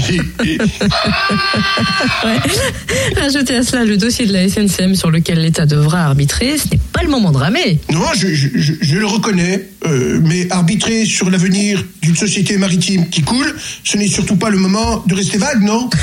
Ajoutez 3.22 3.56
à 3.56 3.62
cela 3.62 3.84
le 3.84 3.96
dossier 3.96 4.26
de 4.26 4.32
la 4.32 4.48
SNCM 4.48 4.94
sur 4.94 5.10
lequel 5.10 5.40
l'État 5.42 5.66
devra 5.66 6.04
arbitrer, 6.04 6.56
ce 6.58 6.64
n'est 6.72 6.80
pas 6.92 7.02
le 7.02 7.08
moment 7.10 7.30
de 7.32 7.38
ramer. 7.38 7.78
Non, 7.90 8.02
je, 8.16 8.28
je- 8.34 8.48
je- 8.54 8.72
je 8.80 8.96
le 8.96 9.06
reconnais, 9.06 9.68
euh, 9.86 10.20
mais 10.24 10.50
arbitrer 10.50 11.04
sur 11.04 11.30
l'avenir 11.30 11.84
d'une 12.02 12.16
société 12.16 12.56
maritime 12.58 13.08
qui 13.08 13.22
coule, 13.22 13.54
ce 13.84 13.96
n'est 13.96 14.08
surtout 14.08 14.36
pas 14.36 14.50
le 14.50 14.58
moment 14.58 15.02
de 15.06 15.14
rester 15.14 15.38
vague, 15.38 15.62
non? 15.62 15.88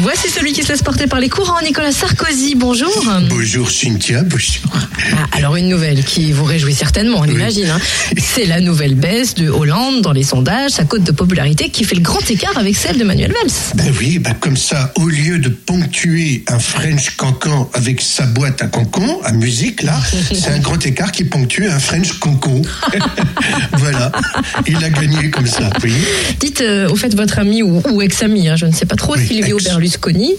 Voici 0.00 0.28
celui 0.30 0.52
qui 0.52 0.62
se 0.62 0.68
laisse 0.68 0.82
porter 0.82 1.06
par 1.06 1.18
les 1.18 1.28
courants, 1.28 1.60
Nicolas 1.62 1.90
Sarkozy. 1.92 2.54
Bonjour. 2.54 2.88
Bonjour 3.28 3.70
Cynthia, 3.70 4.22
bonjour. 4.22 4.62
Ah, 5.12 5.36
alors 5.36 5.56
une 5.56 5.68
nouvelle 5.68 6.04
qui 6.04 6.32
vous 6.32 6.44
réjouit 6.44 6.72
certainement, 6.74 7.18
on 7.18 7.22
l'imagine. 7.24 7.68
hein. 7.68 7.80
C'est 8.16 8.44
la 8.46 8.60
nouvelle 8.60 8.94
baisse 8.94 9.34
de 9.34 9.48
Hollande 9.48 10.02
dans 10.02 10.12
les 10.12 10.22
sondages, 10.22 10.70
sa 10.72 10.84
cote 10.84 11.02
de 11.02 11.10
popularité 11.12 11.70
qui 11.70 11.84
fait 11.84 11.96
le 11.96 12.00
grand 12.00 12.20
écart 12.30 12.56
avec 12.56 12.76
celle 12.76 12.96
de 12.98 13.04
Manuel 13.04 13.32
Valls. 13.32 13.50
Ben 13.74 13.92
oui, 13.98 14.18
ben 14.18 14.34
comme 14.34 14.56
ça, 14.56 14.92
au 14.96 15.08
lieu 15.08 15.38
de 15.38 15.48
ponctuer 15.48 16.44
un 16.46 16.58
French 16.60 17.10
cancan 17.16 17.68
avec 17.74 18.00
sa 18.00 18.24
boîte 18.26 18.62
à 18.62 18.66
cancan, 18.66 19.20
à 19.24 19.32
musique, 19.32 19.82
là, 19.82 19.98
c'est 20.32 20.48
un 20.50 20.58
grand 20.60 20.84
écart 20.86 21.10
qui 21.12 21.24
ponctue 21.24 21.66
un 21.66 21.78
French 21.80 22.12
cancan. 22.20 22.62
voilà, 23.72 24.12
il 24.66 24.76
a 24.76 24.90
gagné 24.90 25.30
comme 25.30 25.46
ça, 25.46 25.70
oui. 25.82 25.92
Dites 26.40 26.60
euh, 26.60 26.88
au 26.88 26.96
fait 26.96 27.14
votre 27.14 27.38
ami 27.40 27.62
ou, 27.62 27.82
ou 27.90 28.00
ex-ami, 28.02 28.48
hein, 28.48 28.56
je 28.56 28.66
ne 28.66 28.72
sais 28.72 28.86
pas 28.86 28.96
trop, 28.96 29.16
Oui, 29.16 29.26
Silvio 29.26 29.56
ex. 29.58 29.64
Berlusconi, 29.64 29.87
Oui. 30.00 30.36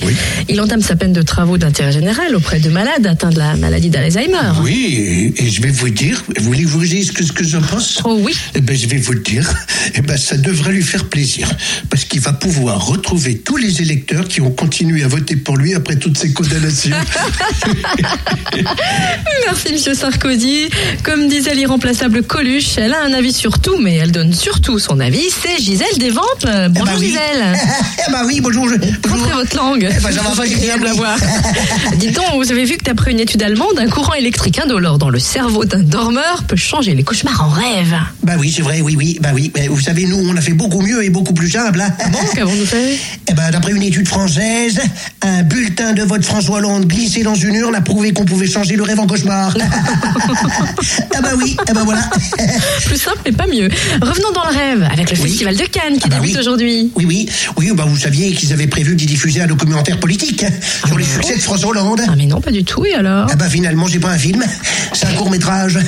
il 0.47 0.59
entame 0.61 0.81
sa 0.81 0.95
peine 0.95 1.13
de 1.13 1.21
travaux 1.21 1.57
d'intérêt 1.57 1.91
général 1.91 2.35
auprès 2.35 2.59
de 2.59 2.69
malades 2.69 3.05
atteints 3.07 3.29
de 3.29 3.39
la 3.39 3.55
maladie 3.55 3.89
d'Alzheimer. 3.89 4.53
Oui, 4.61 5.33
et, 5.37 5.43
et 5.43 5.49
je 5.49 5.61
vais 5.61 5.69
vous 5.71 5.89
dire, 5.89 6.23
voulez-vous 6.39 6.79
que 6.79 6.85
je 6.85 6.89
vous 6.89 6.95
dise 6.95 7.11
ce 7.11 7.31
que 7.31 7.43
j'en 7.43 7.61
pense 7.61 7.99
Oh 8.05 8.17
oui. 8.21 8.33
Eh 8.55 8.61
ben, 8.61 8.75
je 8.77 8.87
vais 8.87 8.97
vous 8.97 9.13
le 9.13 9.19
dire. 9.21 9.47
Eh 9.95 10.01
ben, 10.01 10.17
ça 10.17 10.37
devrait 10.37 10.73
lui 10.73 10.83
faire 10.83 11.05
plaisir. 11.05 11.49
Parce 11.89 12.05
qu'il 12.05 12.19
va 12.21 12.31
pouvoir 12.33 12.85
retrouver 12.85 13.37
tous 13.39 13.57
les 13.57 13.81
électeurs 13.81 14.27
qui 14.27 14.39
ont 14.39 14.51
continué 14.51 15.03
à 15.03 15.07
voter 15.07 15.35
pour 15.35 15.57
lui 15.57 15.73
après 15.73 15.95
toutes 15.95 16.17
ces 16.17 16.31
condamnations. 16.31 16.95
Merci 19.45 19.73
Monsieur 19.73 19.93
Sarkozy. 19.93 20.69
Comme 21.03 21.27
disait 21.27 21.55
l'irremplaçable 21.55 22.23
Coluche, 22.23 22.77
elle 22.77 22.93
a 22.93 23.01
un 23.03 23.13
avis 23.13 23.33
sur 23.33 23.59
tout, 23.59 23.77
mais 23.79 23.95
elle 23.95 24.11
donne 24.11 24.33
surtout 24.33 24.79
son 24.79 24.99
avis. 24.99 25.25
C'est 25.41 25.61
Gisèle 25.61 25.97
Desventes. 25.97 26.45
Euh, 26.45 26.69
Bonjour 26.69 26.85
bah 26.85 26.93
oui. 26.99 27.07
Gisèle. 27.07 27.57
Eh 28.07 28.11
ben 28.11 28.21
oui, 28.25 28.41
bonjour. 28.41 28.67
bonjour. 29.07 29.38
Votre 29.39 29.55
langue. 29.55 29.87
Eh 29.89 30.01
pas 30.01 30.09
C'est 30.11 30.53
agréable 30.53 30.87
à 30.87 30.93
voir. 30.93 31.17
Dites 31.95 32.13
donc, 32.13 32.25
vous 32.35 32.51
avez 32.51 32.65
vu 32.65 32.75
que 32.75 32.83
d'après 32.83 33.11
une 33.11 33.21
étude 33.21 33.41
allemande, 33.41 33.79
un 33.79 33.87
courant 33.87 34.13
électrique 34.13 34.59
indolore 34.59 34.97
dans 34.97 35.09
le 35.09 35.17
cerveau 35.17 35.63
d'un 35.63 35.79
dormeur 35.79 36.43
peut 36.45 36.57
changer 36.57 36.93
les 36.93 37.03
cauchemars 37.03 37.41
en 37.45 37.47
rêve. 37.47 37.95
Bah 38.21 38.33
oui, 38.37 38.51
c'est 38.53 38.63
vrai, 38.63 38.81
oui, 38.81 38.95
oui, 38.97 39.17
bah 39.21 39.29
oui. 39.33 39.49
Mais 39.55 39.69
vous 39.69 39.79
savez, 39.79 40.07
nous, 40.07 40.17
on 40.17 40.35
a 40.35 40.41
fait 40.41 40.51
beaucoup 40.51 40.81
mieux 40.81 41.05
et 41.05 41.09
beaucoup 41.09 41.33
plus 41.33 41.49
simple. 41.49 41.79
Hein. 41.79 41.93
Bon, 42.11 42.19
qu'avons-nous 42.35 42.65
fait? 42.65 42.97
Eh 43.29 43.33
ben, 43.33 43.49
d'après 43.49 43.71
une 43.71 43.81
étude 43.83 44.09
française, 44.09 44.81
un 45.21 45.43
bulletin 45.43 45.93
de 45.93 46.03
vote 46.03 46.25
François 46.25 46.57
Hollande 46.57 46.85
glissé 46.85 47.23
dans 47.23 47.35
une 47.35 47.55
urne 47.55 47.75
a 47.75 47.81
prouvé 47.81 48.11
qu'on 48.11 48.25
pouvait 48.25 48.47
changer 48.47 48.75
le 48.75 48.83
rêve 48.83 48.99
en 48.99 49.07
cauchemar. 49.07 49.55
ah 51.15 51.21
bah 51.21 51.31
oui, 51.37 51.55
eh 51.69 51.71
ben 51.73 51.83
voilà. 51.85 52.01
Plus 52.85 52.97
simple, 52.97 53.19
mais 53.25 53.31
pas 53.31 53.47
mieux. 53.47 53.69
Revenons 54.01 54.31
dans 54.33 54.43
le 54.49 54.53
rêve 54.53 54.83
avec 54.91 55.11
le 55.11 55.17
Oui. 55.17 55.29
Festival 55.29 55.55
de 55.55 55.63
Cannes 55.63 55.93
qui 55.97 56.01
Ah 56.05 56.09
bah 56.09 56.15
débute 56.19 56.33
oui. 56.35 56.39
aujourd'hui. 56.41 56.91
Oui, 56.95 57.05
oui, 57.05 57.29
oui, 57.57 57.71
bah 57.73 57.85
vous 57.87 57.97
saviez 57.97 58.33
qu'ils 58.33 58.51
avaient 58.51 58.67
prévu 58.67 58.95
d'y 58.95 59.05
diffuser 59.05 59.28
un 59.37 59.47
documentaire 59.47 59.99
politique 59.99 60.43
hein, 60.43 60.51
sur 60.87 60.97
les 60.97 61.05
succès 61.05 61.35
de 61.35 61.41
François 61.41 61.69
Hollande. 61.69 62.01
Ah 62.07 62.13
mais 62.17 62.25
non, 62.25 62.41
pas 62.41 62.51
du 62.51 62.63
tout, 62.63 62.85
et 62.85 62.95
alors 62.95 63.27
Ah 63.31 63.35
bah 63.35 63.49
finalement, 63.49 63.87
j'ai 63.87 63.99
pas 63.99 64.09
un 64.09 64.17
film, 64.17 64.43
c'est 64.93 65.05
un 65.05 65.13
court 65.13 65.29
métrage. 65.29 65.77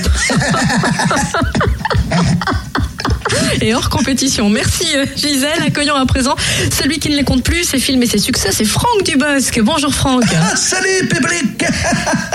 Et 3.61 3.73
hors 3.73 3.89
compétition. 3.89 4.49
Merci 4.49 4.85
euh, 4.95 5.05
Gisèle. 5.15 5.61
Accueillons 5.65 5.95
à 5.95 6.05
présent 6.05 6.35
celui 6.71 6.99
qui 6.99 7.09
ne 7.09 7.15
les 7.15 7.23
compte 7.23 7.43
plus, 7.43 7.63
ses 7.63 7.79
films 7.79 8.01
et 8.03 8.07
ses 8.07 8.17
succès, 8.17 8.49
c'est 8.51 8.65
Franck 8.65 9.03
Dubosc. 9.05 9.59
Bonjour 9.61 9.93
Franck. 9.93 10.23
Ah, 10.35 10.55
salut, 10.55 11.07
public 11.07 11.65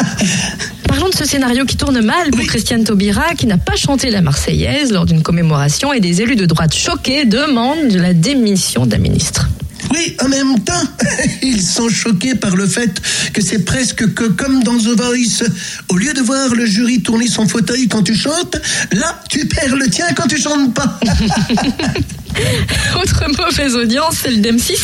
Parlons 0.88 1.08
de 1.08 1.14
ce 1.14 1.24
scénario 1.24 1.64
qui 1.64 1.76
tourne 1.76 2.00
mal 2.00 2.30
pour 2.30 2.44
Christiane 2.46 2.84
Taubira, 2.84 3.34
qui 3.36 3.46
n'a 3.46 3.58
pas 3.58 3.76
chanté 3.76 4.10
la 4.10 4.20
Marseillaise 4.20 4.92
lors 4.92 5.04
d'une 5.04 5.22
commémoration 5.22 5.92
et 5.92 6.00
des 6.00 6.22
élus 6.22 6.36
de 6.36 6.46
droite 6.46 6.74
choqués 6.74 7.24
demandent 7.24 7.92
la 7.92 8.14
démission 8.14 8.86
d'un 8.86 8.98
ministre. 8.98 9.48
Oui, 9.92 10.16
en 10.22 10.28
même 10.28 10.58
temps, 10.60 10.72
ils 11.42 11.62
sont 11.62 11.88
choqués 11.88 12.34
par 12.34 12.56
le 12.56 12.66
fait 12.66 13.00
que 13.32 13.42
c'est 13.42 13.64
presque 13.64 14.14
que 14.14 14.24
comme 14.24 14.62
dans 14.62 14.76
The 14.76 14.96
Voice. 14.96 15.44
Au 15.88 15.96
lieu 15.96 16.12
de 16.12 16.20
voir 16.20 16.54
le 16.54 16.66
jury 16.66 17.02
tourner 17.02 17.28
son 17.28 17.46
fauteuil 17.46 17.88
quand 17.88 18.02
tu 18.02 18.14
chantes, 18.14 18.56
là, 18.92 19.20
tu 19.28 19.46
perds 19.46 19.76
le 19.76 19.88
tien 19.88 20.06
quand 20.14 20.26
tu 20.26 20.40
chantes 20.40 20.74
pas. 20.74 20.98
Autre 23.00 23.24
mauvaise 23.38 23.74
audience, 23.76 24.16
celle 24.22 24.40
d'M6, 24.42 24.74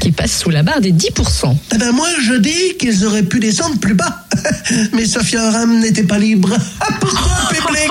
qui 0.00 0.12
passe 0.12 0.38
sous 0.38 0.50
la 0.50 0.62
barre 0.62 0.80
des 0.80 0.92
10%. 0.92 1.56
Eh 1.74 1.78
ben 1.78 1.92
moi, 1.92 2.08
je 2.22 2.34
dis 2.34 2.76
qu'ils 2.78 3.04
auraient 3.04 3.24
pu 3.24 3.40
descendre 3.40 3.78
plus 3.78 3.94
bas. 3.94 4.24
Mais 4.92 5.06
Sophia 5.06 5.42
Aram 5.48 5.80
n'était 5.80 6.04
pas 6.04 6.18
libre. 6.18 6.56
Ah, 6.80 6.86
pourquoi, 7.00 7.48
public? 7.50 7.90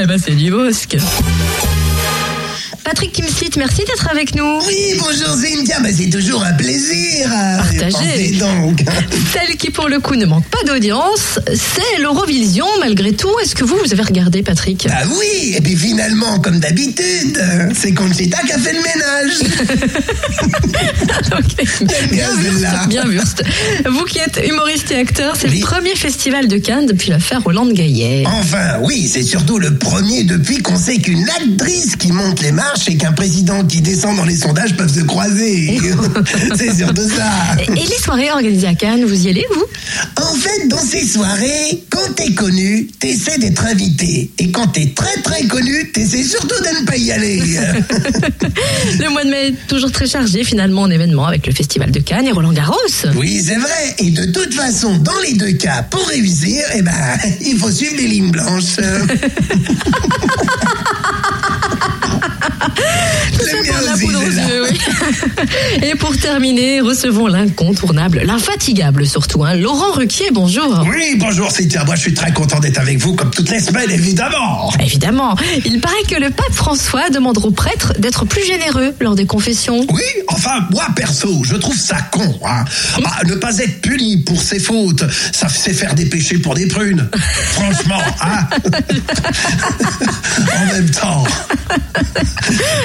Eh 0.00 0.06
ben 0.06 0.18
c'est 0.18 0.34
du 0.34 0.50
Bosque. 0.50 0.96
Patrick 2.84 3.12
Timsit, 3.12 3.56
merci 3.56 3.82
d'être 3.84 4.08
avec 4.10 4.34
nous. 4.34 4.58
Oui, 4.66 4.98
bonjour 4.98 5.34
Cynthia, 5.36 5.78
mais 5.80 5.92
c'est 5.92 6.10
toujours 6.10 6.42
un 6.44 6.52
plaisir. 6.52 7.28
Partagez. 7.30 7.90
Pensez 7.90 8.30
donc. 8.38 8.82
Celle 9.32 9.56
qui, 9.56 9.70
pour 9.70 9.88
le 9.88 10.00
coup, 10.00 10.16
ne 10.16 10.26
manque 10.26 10.46
pas 10.48 10.62
d'audience, 10.66 11.38
c'est 11.46 12.00
l'Eurovision, 12.00 12.66
malgré 12.80 13.12
tout. 13.12 13.30
Est-ce 13.42 13.54
que 13.54 13.64
vous, 13.64 13.76
vous 13.84 13.92
avez 13.92 14.02
regardé, 14.02 14.42
Patrick? 14.42 14.86
Bah 14.88 14.94
oui, 15.16 15.54
et 15.56 15.60
puis 15.60 15.76
finalement, 15.76 16.40
comme 16.40 16.58
d'habitude, 16.58 17.40
c'est 17.74 17.92
Conchita 17.92 18.38
qui 18.44 18.52
a 18.52 18.58
fait 18.58 18.72
le 18.72 18.80
ménage. 18.80 19.32
Ok. 21.38 21.64
Bien 22.10 22.28
là. 22.60 22.86
bien 22.88 23.06
vu. 23.06 23.18
Vous 23.88 24.04
qui 24.04 24.18
êtes 24.18 24.40
humoriste 24.46 24.90
et 24.90 24.96
acteur, 24.96 25.34
c'est 25.38 25.48
Oui. 25.48 25.60
le 25.60 25.66
premier 25.66 25.94
festival 25.94 26.48
de 26.48 26.56
Cannes 26.58 26.86
depuis 26.86 27.10
l'affaire 27.10 27.40
Hollande-Gaillet. 27.46 28.24
Enfin, 28.26 28.78
oui, 28.82 29.08
c'est 29.10 29.22
surtout 29.22 29.58
le 29.58 29.76
premier 29.76 30.24
depuis 30.24 30.58
qu'on 30.58 30.76
sait 30.76 30.98
qu'une 30.98 31.26
actrice 31.30 31.96
qui 31.96 32.12
monte 32.12 32.40
les 32.42 32.52
marches 32.52 32.71
et 32.88 32.96
qu'un 32.96 33.12
président 33.12 33.64
qui 33.64 33.80
descend 33.80 34.16
dans 34.16 34.24
les 34.24 34.36
sondages 34.36 34.76
peuvent 34.76 34.92
se 34.92 35.02
croiser. 35.02 35.80
c'est 36.56 36.74
surtout 36.74 37.08
ça. 37.08 37.30
Et 37.58 37.82
et 37.82 37.86
les 37.86 37.98
soirées 37.98 38.30
organisées 38.30 38.68
à 38.68 38.74
Cannes, 38.74 39.04
vous 39.04 39.26
y 39.26 39.30
allez, 39.30 39.44
vous? 39.52 39.64
En 40.22 40.34
fait, 40.34 40.68
dans 40.68 40.78
ces 40.78 41.06
soirées, 41.06 41.82
quand 41.90 42.14
t'es 42.14 42.32
connu, 42.32 42.86
t'essaies 42.98 43.38
d'être 43.38 43.64
invité. 43.66 44.30
Et 44.38 44.50
quand 44.50 44.68
t'es 44.68 44.92
très 44.94 45.20
très 45.22 45.44
connu, 45.46 45.90
t'essaies 45.92 46.22
surtout 46.22 46.60
de 46.62 46.80
ne 46.80 46.86
pas 46.86 46.96
y 46.96 47.10
aller. 47.12 47.42
Le 49.00 49.08
mois 49.10 49.24
de 49.24 49.30
mai 49.30 49.48
est 49.48 49.66
toujours 49.66 49.90
très 49.90 50.06
chargé, 50.06 50.44
finalement, 50.44 50.82
en 50.82 50.90
événements 50.90 51.26
avec 51.26 51.46
le 51.46 51.52
festival 51.52 51.90
de 51.90 52.00
Cannes 52.00 52.26
et 52.26 52.32
Roland 52.32 52.52
Garros. 52.52 52.76
oui, 53.16 53.42
c'est 53.44 53.56
vrai. 53.56 53.94
Et 53.98 54.10
de 54.10 54.26
toute 54.26 54.54
façon, 54.54 54.96
dans 54.98 55.18
les 55.26 55.34
deux 55.34 55.52
cas, 55.52 55.82
pour 55.82 56.06
réussir, 56.06 56.64
eh 56.74 56.82
ben, 56.82 56.92
il 57.44 57.58
faut 57.58 57.70
suivre 57.70 57.96
les 57.96 58.06
lignes 58.06 58.30
blanches. 58.30 58.76
Et 65.82 65.94
pour 65.94 66.16
terminer, 66.16 66.80
recevons 66.80 67.26
l'incontournable, 67.26 68.22
l'infatigable 68.24 69.06
surtout, 69.06 69.44
hein, 69.44 69.54
Laurent 69.54 69.92
Ruquier, 69.92 70.30
bonjour. 70.32 70.84
Oui, 70.88 71.16
bonjour 71.18 71.50
Cynthia. 71.50 71.84
Moi, 71.84 71.94
je 71.94 72.02
suis 72.02 72.14
très 72.14 72.32
content 72.32 72.60
d'être 72.60 72.78
avec 72.78 72.98
vous, 72.98 73.14
comme 73.14 73.30
toutes 73.30 73.50
les 73.50 73.60
semaines, 73.60 73.90
évidemment. 73.90 74.72
Évidemment, 74.80 75.36
il 75.64 75.80
paraît 75.80 76.02
que 76.08 76.16
le 76.16 76.30
pape 76.30 76.52
François 76.52 77.10
demande 77.10 77.38
aux 77.38 77.50
prêtres 77.50 77.92
d'être 77.98 78.24
plus 78.24 78.44
généreux 78.44 78.94
lors 79.00 79.14
des 79.14 79.26
confessions. 79.26 79.86
Oui, 79.90 80.02
enfin, 80.28 80.66
moi, 80.70 80.86
perso, 80.94 81.42
je 81.44 81.56
trouve 81.56 81.78
ça 81.78 81.96
con. 82.10 82.38
Hein. 82.44 82.64
Ah, 83.04 83.20
ne 83.26 83.34
pas 83.34 83.58
être 83.58 83.80
puni 83.80 84.18
pour 84.18 84.40
ses 84.40 84.58
fautes, 84.58 85.04
ça 85.32 85.48
c'est 85.48 85.72
faire 85.72 85.94
des 85.94 86.06
péchés 86.06 86.38
pour 86.38 86.54
des 86.54 86.66
prunes. 86.66 87.08
Franchement, 87.52 88.02
hein. 88.22 88.46
en 90.62 90.66
même 90.72 90.90
temps. 90.90 91.24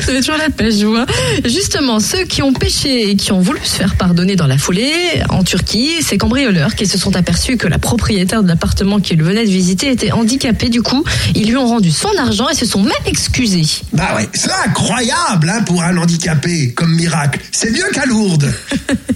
Vous 0.04 0.10
avez 0.10 0.20
toujours 0.20 0.38
la 0.38 0.50
pêche, 0.50 0.76
je 0.76 0.86
vois. 0.86 1.06
Justement, 1.46 2.00
ceux 2.00 2.26
qui 2.28 2.42
ont 2.42 2.54
péché 2.54 3.10
et 3.10 3.16
qui 3.16 3.32
ont 3.32 3.40
voulu 3.40 3.60
se 3.64 3.76
faire 3.76 3.96
pardonner 3.96 4.36
dans 4.36 4.48
la 4.48 4.58
foulée. 4.58 4.94
En 5.30 5.44
Turquie, 5.44 6.02
ces 6.02 6.18
cambrioleurs 6.18 6.76
qui 6.76 6.86
se 6.86 6.98
sont 6.98 7.16
aperçus 7.16 7.58
que 7.58 7.68
la 7.68 7.80
propriétaire 7.80 8.44
de 8.44 8.48
l'appartement 8.48 9.00
qu'ils 9.00 9.22
venaient 9.24 9.46
de 9.46 9.50
visiter 9.50 9.92
était 9.92 10.12
handicapée. 10.12 10.70
Du 10.70 10.82
coup, 10.82 11.04
ils 11.36 11.48
lui 11.48 11.58
ont 11.58 11.68
rendu 11.68 11.92
son 11.92 12.10
argent 12.20 12.48
et 12.50 12.56
se 12.56 12.66
sont 12.66 12.82
même 12.84 12.92
excusés. 13.06 13.66
Bah 13.94 14.10
ouais, 14.16 14.30
c'est 14.34 14.52
incroyable 14.66 15.50
hein, 15.50 15.62
pour 15.64 15.82
un 15.82 15.96
handicapé, 15.98 16.74
comme 16.74 16.94
miracle. 16.96 17.40
C'est 17.52 17.72
mieux 17.72 17.90
qu'à 17.94 18.06
Lourdes. 18.06 18.52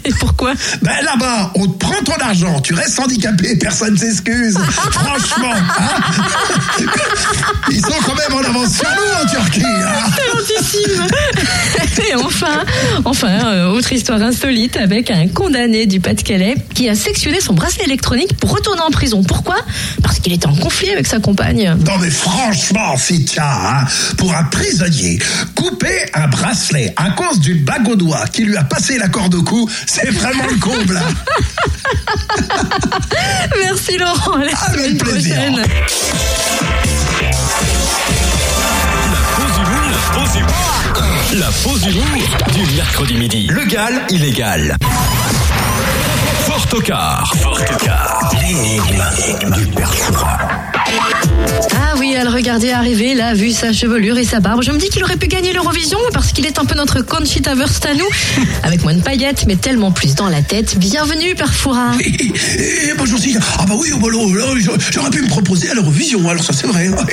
Et 0.06 0.12
pourquoi? 0.20 0.53
Ben 0.82 0.96
là-bas, 1.03 1.51
on 1.56 1.68
te 1.68 1.77
prend 1.77 2.01
ton 2.03 2.15
argent, 2.24 2.60
tu 2.62 2.74
restes 2.74 3.00
handicapé, 3.00 3.56
personne 3.58 3.98
s'excuse. 3.98 4.58
Franchement, 4.91 5.53
hein 5.53 6.86
Ils 7.70 7.82
sont 7.82 7.94
quand 8.06 8.15
même 8.15 8.34
en 8.34 8.50
avance 8.50 8.75
sur 8.77 8.89
nous 8.89 9.24
en 9.24 9.30
Turquie. 9.30 9.62
hein. 9.65 10.12
Et 12.10 12.15
enfin, 12.15 12.63
enfin, 13.06 13.30
euh, 13.53 13.68
autre 13.72 13.91
histoire 13.94 14.22
insolite 14.22 14.77
avec 14.77 15.10
un 15.12 15.27
condamné 15.27 15.86
du 15.86 16.00
Pas-de-Calais 16.00 16.56
qui 16.74 16.89
a 16.89 16.96
sectionné 16.96 17.39
son 17.41 17.53
bracelet 17.53 17.86
électronique 17.86 18.36
pour 18.38 18.51
retourner 18.51 18.82
en 18.82 18.91
prison. 18.91 19.24
Pourquoi? 19.24 19.58
Parce 20.03 20.20
qu'il 20.20 20.34
était 20.34 20.48
en 20.48 20.56
conflit 20.56 20.89
avec 20.91 21.08
sa 21.08 21.20
compagne. 21.20 21.75
Non 21.86 21.98
mais 22.00 22.10
franchement, 22.10 22.98
Fitia, 22.98 23.44
hein, 23.46 23.86
pour 24.18 24.34
un 24.36 24.44
prisonnier, 24.46 25.20
couper 25.56 26.06
un 26.13 26.27
bracelet 26.27 26.94
à 26.98 27.12
cause 27.12 27.39
d'une 27.39 27.63
bague 27.63 27.88
au 27.89 27.96
doigt 27.96 28.25
qui 28.32 28.44
lui 28.46 28.58
a 28.58 28.63
passé 28.63 28.98
la 28.98 29.08
corde 29.10 29.36
au 29.36 29.44
cou, 29.44 29.70
c'est 29.86 30.10
vraiment 30.10 30.46
le 30.48 30.58
comble. 30.58 30.98
hein. 30.98 31.13
Merci 33.63 33.98
Laurent, 33.98 34.38
à 34.38 34.46
la 34.46 34.51
Avec 34.51 34.98
plaisir. 34.98 35.36
prochaine. 35.36 35.65
La 41.33 41.47
pause 41.63 41.85
humour 41.85 42.38
du 42.53 42.75
mercredi 42.75 43.15
midi. 43.15 43.47
Legal, 43.47 44.01
illégal. 44.09 44.75
Fort 46.45 46.65
au 46.73 46.81
quart. 46.81 47.33
Fort 47.41 47.59
au. 47.61 48.29
L'énigme 48.41 49.03
du. 49.55 49.67
Ah 51.73 51.93
oui, 51.97 52.15
à 52.15 52.23
le 52.25 52.29
regarder 52.29 52.71
arriver, 52.71 53.13
là, 53.15 53.33
vu 53.33 53.51
sa 53.51 53.71
chevelure 53.71 54.17
et 54.17 54.25
sa 54.25 54.39
barbe, 54.41 54.61
je 54.63 54.71
me 54.71 54.77
dis 54.77 54.89
qu'il 54.89 55.03
aurait 55.03 55.15
pu 55.17 55.27
gagner 55.27 55.53
l'Eurovision 55.53 56.00
parce 56.13 56.31
qu'il 56.33 56.45
est 56.45 56.59
un 56.59 56.65
peu 56.65 56.75
notre 56.75 57.01
Conchita 57.01 57.55
Wurst 57.55 57.85
à 57.85 57.93
nous, 57.93 58.07
avec 58.63 58.83
moins 58.83 58.93
de 58.93 59.01
paillettes, 59.01 59.45
mais 59.47 59.55
tellement 59.55 59.91
plus 59.91 60.15
dans 60.15 60.27
la 60.27 60.41
tête. 60.41 60.77
Bienvenue, 60.77 61.33
Père 61.35 61.53
Fouras. 61.53 61.93
Et, 62.01 62.07
et- 62.09 62.27
et 62.89 62.93
bonjour, 62.97 63.19
ah 63.59 63.65
bah 63.67 63.75
oui, 63.77 63.89
oh 63.93 64.00
bah 64.00 64.09
j'aurais 64.91 65.09
pu 65.09 65.21
me 65.21 65.29
proposer 65.29 65.69
à 65.69 65.73
l'Eurovision, 65.75 66.27
alors 66.29 66.43
ça 66.43 66.51
c'est 66.53 66.67
vrai. 66.67 66.88
hein. 66.88 67.05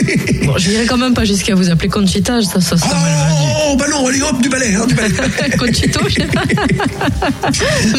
Bon, 0.44 0.56
je 0.58 0.70
n'irai 0.70 0.87
quand 0.87 0.96
même 0.98 1.14
pas 1.14 1.25
jusqu'à 1.25 1.54
vous 1.54 1.70
appeler 1.70 1.88
Conchita, 1.88 2.42
ça, 2.42 2.60
ça, 2.60 2.76
ça 2.76 2.87
Oh, 3.61 3.77
bah 3.77 3.87
non, 3.91 4.07
allez 4.07 4.23
hop, 4.23 4.41
du 4.41 4.49
balai, 4.49 4.75
hein, 4.75 4.87
du 4.87 4.95
balai. 4.95 5.15
Conchito, 5.59 6.00
je 6.09 6.15
sais 6.15 6.27
pas. 6.27 6.43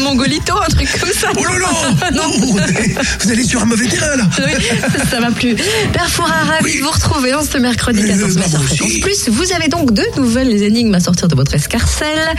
Mongolito, 0.00 0.54
un 0.56 0.68
truc 0.70 0.88
comme 0.98 1.10
ça. 1.12 1.28
Oh 1.36 1.44
là 1.44 1.58
là 1.58 2.10
Non. 2.14 2.30
Vous 3.20 3.30
allez 3.30 3.44
sur 3.44 3.60
un 3.62 3.66
mauvais 3.66 3.86
terrain 3.86 4.16
là 4.16 4.24
Oui, 4.38 4.52
ça, 5.10 5.20
va 5.20 5.30
plus. 5.30 5.54
Père 5.92 6.08
Fouras, 6.08 6.44
ravi 6.44 6.64
Oui. 6.64 6.78
de 6.78 6.82
vous 6.84 6.90
retrouver 6.90 7.34
en 7.34 7.42
ce 7.44 7.58
mercredi 7.58 8.00
Euh, 8.02 8.06
14 8.08 8.36
mai 8.36 8.42
sur 8.48 8.86
aussi. 8.86 9.00
Plus. 9.00 9.28
Vous 9.28 9.52
avez 9.52 9.68
donc 9.68 9.92
deux 9.92 10.06
nouvelles 10.16 10.62
énigmes 10.62 10.94
à 10.94 11.00
sortir 11.00 11.28
de 11.28 11.34
votre 11.34 11.54
escarcelle. 11.54 12.34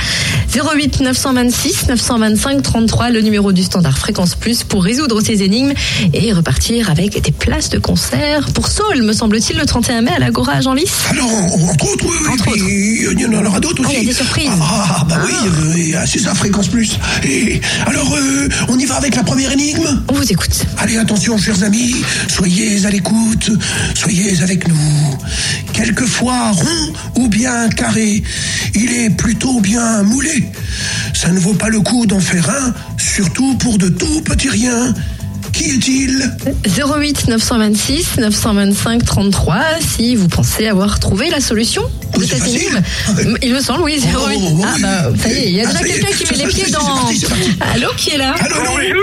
08 0.53 1.01
926 1.01 1.87
925 1.89 2.61
33, 2.61 3.09
le 3.11 3.21
numéro 3.21 3.51
du 3.51 3.63
standard 3.63 3.97
Fréquence 3.97 4.35
Plus 4.35 4.63
pour 4.63 4.83
résoudre 4.83 5.21
ces 5.21 5.43
énigmes 5.43 5.73
et 6.13 6.33
repartir 6.33 6.89
avec 6.89 7.21
des 7.21 7.31
places 7.31 7.69
de 7.69 7.77
concert 7.79 8.47
pour 8.53 8.67
Saul, 8.67 9.01
me 9.03 9.13
semble-t-il, 9.13 9.57
le 9.57 9.65
31 9.65 10.01
mai 10.01 10.11
à 10.15 10.19
l'Agora 10.19 10.53
à 10.53 10.61
Genlis. 10.61 10.89
Alors, 11.09 11.31
en- 11.31 11.69
entre 11.71 11.85
autres, 11.93 12.05
oui, 12.05 12.27
Entre 12.31 12.51
puis, 12.51 13.10
il 13.13 13.19
y 13.21 13.25
en 13.25 13.45
aura 13.45 13.59
d'autres 13.59 13.81
Ah, 13.85 13.87
aussi. 13.87 13.97
il 13.97 14.03
y 14.03 14.05
a 14.05 14.09
des 14.09 14.17
surprises. 14.17 14.49
Ah, 14.61 14.97
ah, 14.99 15.05
bah 15.07 15.17
oui, 15.25 15.33
euh, 15.93 15.97
ah, 16.01 16.05
c'est 16.05 16.19
ça, 16.19 16.33
Fréquence 16.33 16.67
Plus. 16.67 16.97
Et 17.23 17.61
alors, 17.85 18.13
euh, 18.15 18.47
on 18.69 18.77
y 18.77 18.85
va 18.85 18.95
avec 18.95 19.15
la 19.15 19.23
première 19.23 19.51
énigme? 19.51 20.01
On 20.07 20.13
vous 20.13 20.31
écoute. 20.31 20.65
Allez, 20.77 20.97
attention, 20.97 21.37
chers 21.37 21.63
amis, 21.63 21.95
soyez 22.27 22.85
à 22.85 22.89
l'écoute, 22.89 23.51
soyez 23.95 24.41
avec 24.41 24.67
nous. 24.67 25.17
Quelquefois 25.73 26.51
rond 26.51 26.93
ou 27.15 27.27
bien 27.27 27.69
carré, 27.69 28.23
il 28.75 28.91
est 28.93 29.09
plutôt 29.09 29.59
bien 29.61 30.03
moulé. 30.03 30.43
Ça 31.13 31.29
ne 31.29 31.39
vaut 31.39 31.53
pas 31.53 31.69
le 31.69 31.81
coup 31.81 32.05
d'en 32.05 32.19
faire 32.19 32.49
un, 32.49 32.73
surtout 32.97 33.55
pour 33.55 33.77
de 33.77 33.89
tout 33.89 34.21
petits 34.21 34.49
riens. 34.49 34.93
Qui 35.53 35.65
est-il 35.71 36.31
08 36.65 37.27
926 37.27 38.17
925 38.17 39.03
33 39.05 39.61
si 39.95 40.15
vous 40.15 40.27
pensez 40.27 40.67
avoir 40.67 40.99
trouvé 40.99 41.29
la 41.29 41.39
solution 41.39 41.83
de 42.17 42.23
cette 42.25 42.45
énigme. 42.47 42.81
Il 43.41 43.53
me 43.53 43.59
semble, 43.59 43.83
oui, 43.83 43.99
08. 44.01 44.07
Oh, 44.15 44.19
oh, 44.19 44.61
ah 44.63 44.73
oui. 44.75 44.81
bah, 44.81 45.03
ça 45.21 45.29
y 45.29 45.33
est, 45.33 45.47
il 45.49 45.55
y 45.55 45.61
a 45.61 45.65
Ah, 45.69 45.73
déjà 45.73 45.83
quelqu'un 45.93 46.07
qui 46.17 46.31
met 46.31 46.37
les 46.45 46.47
pieds 46.47 46.71
dans... 46.71 46.79
parti, 46.79 47.19
parti. 47.25 47.51
Allô, 47.75 47.87
qui 47.97 48.09
est 48.11 48.17
là 48.17 48.33
Allô, 48.39 48.55
allô 48.77 48.99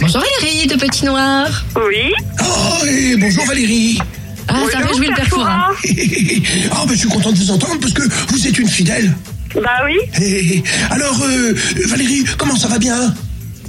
Bonjour 0.00 0.22
Valérie 0.40 0.66
de 0.66 0.74
Petit 0.76 1.04
Noir. 1.04 1.64
Oui. 1.76 2.12
Oh, 2.42 2.86
et 2.86 3.16
bonjour 3.16 3.44
Valérie 3.46 3.98
Ah, 4.48 4.54
ça 4.72 4.78
Bonjour, 4.80 4.90
réjouit 4.90 5.08
le 5.16 5.24
Fouras. 5.28 5.68
Ah, 6.72 6.84
ben, 6.86 6.94
je 6.94 6.98
suis 6.98 7.08
content 7.08 7.32
de 7.32 7.38
vous 7.38 7.50
entendre 7.50 7.78
parce 7.80 7.92
que 7.92 8.02
vous 8.28 8.46
êtes 8.46 8.58
une 8.58 8.68
fidèle. 8.68 9.12
Bah 9.54 9.82
oui, 9.84 9.96
Et 10.24 10.62
alors, 10.90 11.20
euh, 11.22 11.54
Valérie, 11.86 12.24
comment 12.38 12.56
ça 12.56 12.68
va 12.68 12.78
bien? 12.78 13.14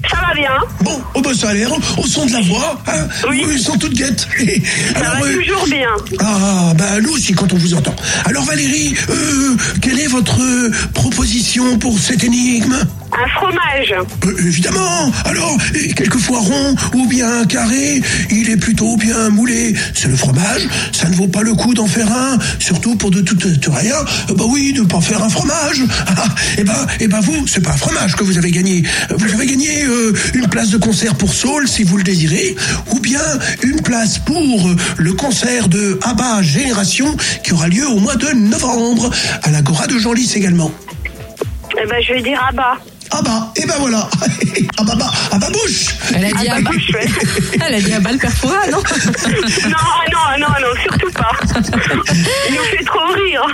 Ça 0.10 0.18
va 0.28 0.34
bien. 0.36 0.52
Bon, 0.82 1.02
oh 1.14 1.22
ben 1.22 1.34
ça 1.34 1.50
a 1.50 1.54
l'air, 1.54 1.72
au 1.98 2.06
son 2.06 2.26
de 2.26 2.32
la 2.34 2.42
voix, 2.42 2.82
hein, 2.88 3.08
Oui. 3.30 3.46
ils 3.52 3.60
sont 3.60 3.78
toutes 3.78 3.94
guettes. 3.94 4.28
Et 4.40 4.62
Ça 4.94 5.00
va 5.00 5.26
euh, 5.26 5.34
toujours 5.34 5.66
bien. 5.68 5.90
ah, 6.20 6.74
bah 6.78 7.00
nous 7.02 7.12
aussi 7.14 7.34
quand 7.34 7.52
on 7.54 7.58
vous 7.58 7.74
entend. 7.74 7.96
Alors 8.26 8.44
Valérie, 8.44 8.96
euh, 9.10 9.56
quelle 9.82 10.00
est 10.00 10.08
votre 10.08 10.42
euh, 10.42 10.72
proposition 10.94 11.78
pour 11.78 11.98
cette 12.00 12.24
énigme? 12.24 12.76
Un 13.16 13.28
fromage. 13.30 13.94
Euh, 14.26 14.38
Évidemment. 14.48 15.12
Alors, 15.26 15.58
quelquefois 15.96 16.40
rond 16.40 16.76
ou 16.96 17.08
bien 17.08 17.46
carré, 17.46 18.02
il 18.32 18.50
est 18.50 18.58
plutôt 18.58 18.98
bien 18.98 19.30
moulé. 19.30 19.74
C'est 19.94 20.08
le 20.08 20.16
fromage. 20.16 20.68
Ça 20.92 21.08
ne 21.10 21.16
vaut 21.16 21.28
pas 21.28 21.42
le 21.44 21.54
coup 21.54 21.74
d'en 21.74 21.86
faire 21.88 22.12
un, 22.12 22.38
surtout 22.60 22.96
pour 22.96 23.12
de 23.12 23.22
tout, 23.22 23.38
rien. 23.72 23.96
Euh, 24.30 24.34
Bah 24.36 24.46
oui, 24.50 24.74
de 24.74 24.82
pas 24.84 25.02
faire 25.02 25.24
un 25.24 25.30
fromage. 25.30 25.84
Ah, 26.16 26.26
et 26.58 26.64
ben, 26.64 26.86
et 27.00 27.08
ben 27.08 27.20
vous, 27.22 27.48
c'est 27.48 27.62
pas 27.62 27.72
un 27.72 27.78
fromage 27.78 28.16
que 28.16 28.24
vous 28.24 28.38
avez 28.38 28.52
gagné. 28.52 28.84
Vous 29.18 29.34
avez 29.34 29.46
gagné 29.48 29.84
euh, 29.86 30.14
une 30.36 30.48
place 30.48 30.70
de 30.70 30.78
concert 30.78 31.16
pour 31.16 31.34
Saul, 31.34 31.68
si 31.68 31.84
vous 31.84 31.98
le 31.98 32.04
désirez, 32.04 32.56
ou 32.92 33.00
bien 33.00 33.22
une 33.64 33.82
place 33.82 34.20
pour 34.20 34.68
euh, 34.68 34.76
le 34.98 35.14
concert 35.14 35.70
de 35.70 36.00
Abba 36.04 36.42
Génération 36.44 37.16
qui 37.44 37.54
aura 37.54 37.68
lieu 37.68 37.88
au 37.88 38.00
mois 38.00 38.16
de 38.16 38.28
novembre 38.34 39.10
à 39.42 39.50
l'Agora 39.50 39.88
de 39.88 39.98
Genlis 39.98 40.34
également. 40.36 40.72
Eh 41.82 41.88
ben, 41.88 42.02
je 42.08 42.14
vais 42.14 42.22
dire 42.22 42.40
bas. 42.54 42.78
Ah 43.16 43.22
bah, 43.24 43.52
et 43.56 43.66
ben 43.68 43.76
voilà. 43.80 44.10
ah 44.78 44.84
bah, 44.84 44.96
bah, 44.98 45.12
ah 45.32 45.38
bah 45.38 45.48
bouche. 45.54 45.96
Elle 46.16 46.26
a 46.26 46.28
dit 46.30 46.48
Ah 46.50 46.56
à 46.56 46.62
bah, 46.62 46.72
bas. 46.72 46.80
chouette. 46.80 47.10
Elle 47.68 47.76
a 47.76 47.80
dit 47.82 47.94
à 47.94 48.00
bas 48.00 48.12
le 48.12 48.18
père 48.18 48.32
Fouras, 48.34 48.68
non 48.72 48.78
Non, 49.70 49.76
ah 49.78 50.38
non, 50.40 50.48
non, 50.48 50.48
non, 50.48 50.82
surtout 50.82 51.12
pas. 51.12 51.32
Il 52.50 52.54
nous 52.56 52.64
fait 52.78 52.84
trop 52.86 53.14
rire. 53.14 53.46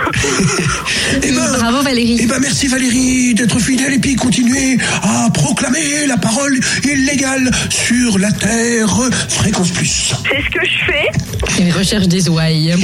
Eh 1.22 1.30
ben, 1.32 1.52
Bravo 1.58 1.82
Valérie. 1.82 2.18
eh 2.22 2.26
ben 2.26 2.38
merci 2.40 2.68
Valérie 2.68 3.34
d'être 3.34 3.58
fidèle 3.58 3.92
et 3.94 3.98
puis 3.98 4.14
continuer 4.16 4.78
à 5.02 5.28
proclamer 5.30 6.06
la 6.06 6.16
parole 6.16 6.58
illégale 6.84 7.50
sur 7.68 8.18
la 8.18 8.32
terre 8.32 8.96
fréquence 9.28 9.70
plus. 9.70 10.14
C'est 10.30 10.42
ce 10.42 10.50
que 10.50 10.64
je 10.64 10.84
fais. 10.86 11.62
Une 11.62 11.72
recherche 11.72 12.06
des 12.08 12.28
ouailles. 12.28 12.74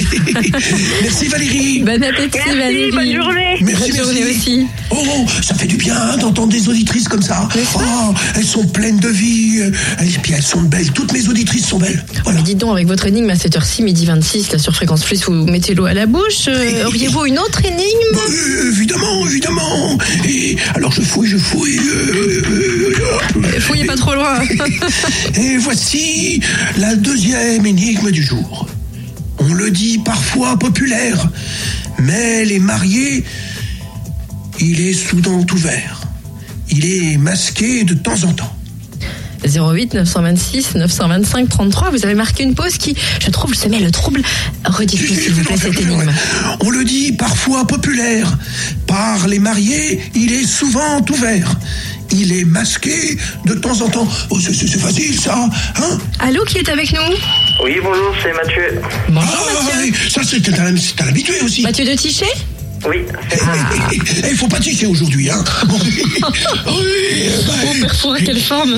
merci 1.02 1.28
Valérie. 1.28 1.82
Bon 1.84 2.02
appétit 2.02 2.38
Merci, 2.46 2.58
Valérie. 2.58 2.90
bonne 2.92 3.14
journée. 3.22 3.56
Merci, 3.62 3.92
Bonne 3.92 3.96
journée 4.04 4.20
merci. 4.24 4.38
aussi. 4.38 4.66
Oh, 4.90 5.26
ça 5.42 5.54
fait 5.54 5.66
du 5.66 5.76
bien 5.76 6.16
d'entendre 6.18 6.48
des 6.48 6.65
auditrices 6.68 7.08
comme 7.08 7.22
ça. 7.22 7.48
Oh, 7.76 8.14
elles 8.34 8.44
sont 8.44 8.64
pleines 8.66 8.98
de 8.98 9.08
vie. 9.08 9.60
Et 10.02 10.18
puis 10.22 10.32
elles 10.32 10.42
sont 10.42 10.62
belles. 10.62 10.90
Toutes 10.92 11.12
mes 11.12 11.28
auditrices 11.28 11.66
sont 11.66 11.78
belles. 11.78 12.04
Voilà. 12.24 12.38
Mais 12.40 12.44
dites 12.44 12.58
donc, 12.58 12.72
avec 12.72 12.86
votre 12.86 13.06
énigme 13.06 13.30
à 13.30 13.34
7h6, 13.34 13.82
midi 13.82 14.06
26, 14.06 14.52
là 14.52 14.58
sur 14.58 14.74
Fréquence 14.74 15.04
Plus, 15.04 15.24
vous 15.24 15.32
mettez 15.32 15.74
l'eau 15.74 15.86
à 15.86 15.94
la 15.94 16.06
bouche. 16.06 16.48
Euh, 16.48 16.86
Auriez-vous 16.86 17.26
une 17.26 17.38
autre 17.38 17.64
énigme 17.64 18.18
Euh, 18.28 18.70
évidemment, 18.72 19.26
évidemment. 19.26 19.98
Et 20.28 20.56
alors 20.74 20.92
je 20.92 21.02
fouille, 21.02 21.28
je 21.28 21.36
fouille. 21.38 21.78
euh, 21.78 23.60
Fouillez 23.60 23.84
pas 23.84 23.96
trop 23.96 24.14
loin. 24.14 24.40
Et 25.36 25.56
voici 25.58 26.40
la 26.78 26.94
deuxième 26.96 27.64
énigme 27.66 28.10
du 28.10 28.22
jour. 28.22 28.66
On 29.38 29.52
le 29.52 29.70
dit 29.70 29.98
parfois 29.98 30.58
populaire, 30.58 31.28
mais 31.98 32.44
les 32.44 32.58
mariés, 32.58 33.24
il 34.60 34.80
est 34.80 34.94
soudain 34.94 35.44
ouvert. 35.52 36.00
Il 36.78 36.84
est 36.84 37.16
masqué 37.16 37.84
de 37.84 37.94
temps 37.94 38.22
en 38.24 38.32
temps. 38.34 38.52
08 39.46 39.94
926 39.94 40.74
925 40.74 41.48
33, 41.48 41.90
vous 41.90 42.04
avez 42.04 42.14
marqué 42.14 42.42
une 42.42 42.54
pause 42.54 42.76
qui, 42.76 42.94
je 43.24 43.30
trouve, 43.30 43.54
semait 43.54 43.78
le 43.80 43.90
trouble. 43.90 44.20
Redites-nous 44.66 45.16
s'il 45.16 45.32
vous 45.32 45.44
plaît 45.44 45.56
cette 45.56 45.80
énigme. 45.80 46.12
On 46.60 46.68
le 46.70 46.84
dit 46.84 47.12
parfois 47.12 47.66
populaire. 47.66 48.36
Par 48.86 49.26
les 49.26 49.38
mariés, 49.38 50.00
il 50.14 50.32
est 50.34 50.46
souvent 50.46 51.02
ouvert. 51.10 51.56
Il 52.10 52.32
est 52.32 52.44
masqué 52.44 53.16
de 53.46 53.54
temps 53.54 53.80
en 53.80 53.88
temps. 53.88 54.08
Oh, 54.30 54.38
c'est- 54.38 54.52
facile, 54.78 55.18
ça. 55.18 55.48
Hein 55.76 55.98
Allô, 56.18 56.44
qui 56.44 56.58
est 56.58 56.68
avec 56.68 56.92
nous? 56.92 57.14
Oui, 57.64 57.76
bonjour, 57.82 58.14
c'est 58.22 58.32
Mathieu. 58.34 58.80
Bonjour 59.08 59.30
Ah, 59.58 59.62
Mathieu. 59.64 59.80
oui, 59.92 60.10
ça, 60.10 60.20
c'est 60.24 60.58
un, 60.60 60.74
c'est 60.76 61.00
un 61.02 61.08
habitué 61.08 61.40
aussi. 61.42 61.62
Mathieu 61.62 61.86
de 61.86 61.94
Tichet? 61.94 62.26
Oui, 62.88 62.98
c'est 63.30 63.38
ça. 63.38 63.52
Eh, 63.92 64.30
Il 64.30 64.36
faut 64.36 64.48
pas 64.48 64.60
ticher 64.60 64.86
aujourd'hui, 64.86 65.30
hein. 65.30 65.42
Oui, 66.66 67.28
bah, 67.46 67.52
Perfora, 67.80 68.18
quelle 68.20 68.40
forme 68.40 68.74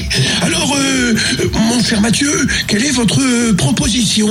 Alors, 0.42 0.76
euh, 0.76 1.14
mon 1.54 1.82
cher 1.82 2.00
Mathieu, 2.00 2.32
quelle 2.66 2.84
est 2.84 2.90
votre 2.92 3.20
euh, 3.20 3.52
proposition? 3.54 4.28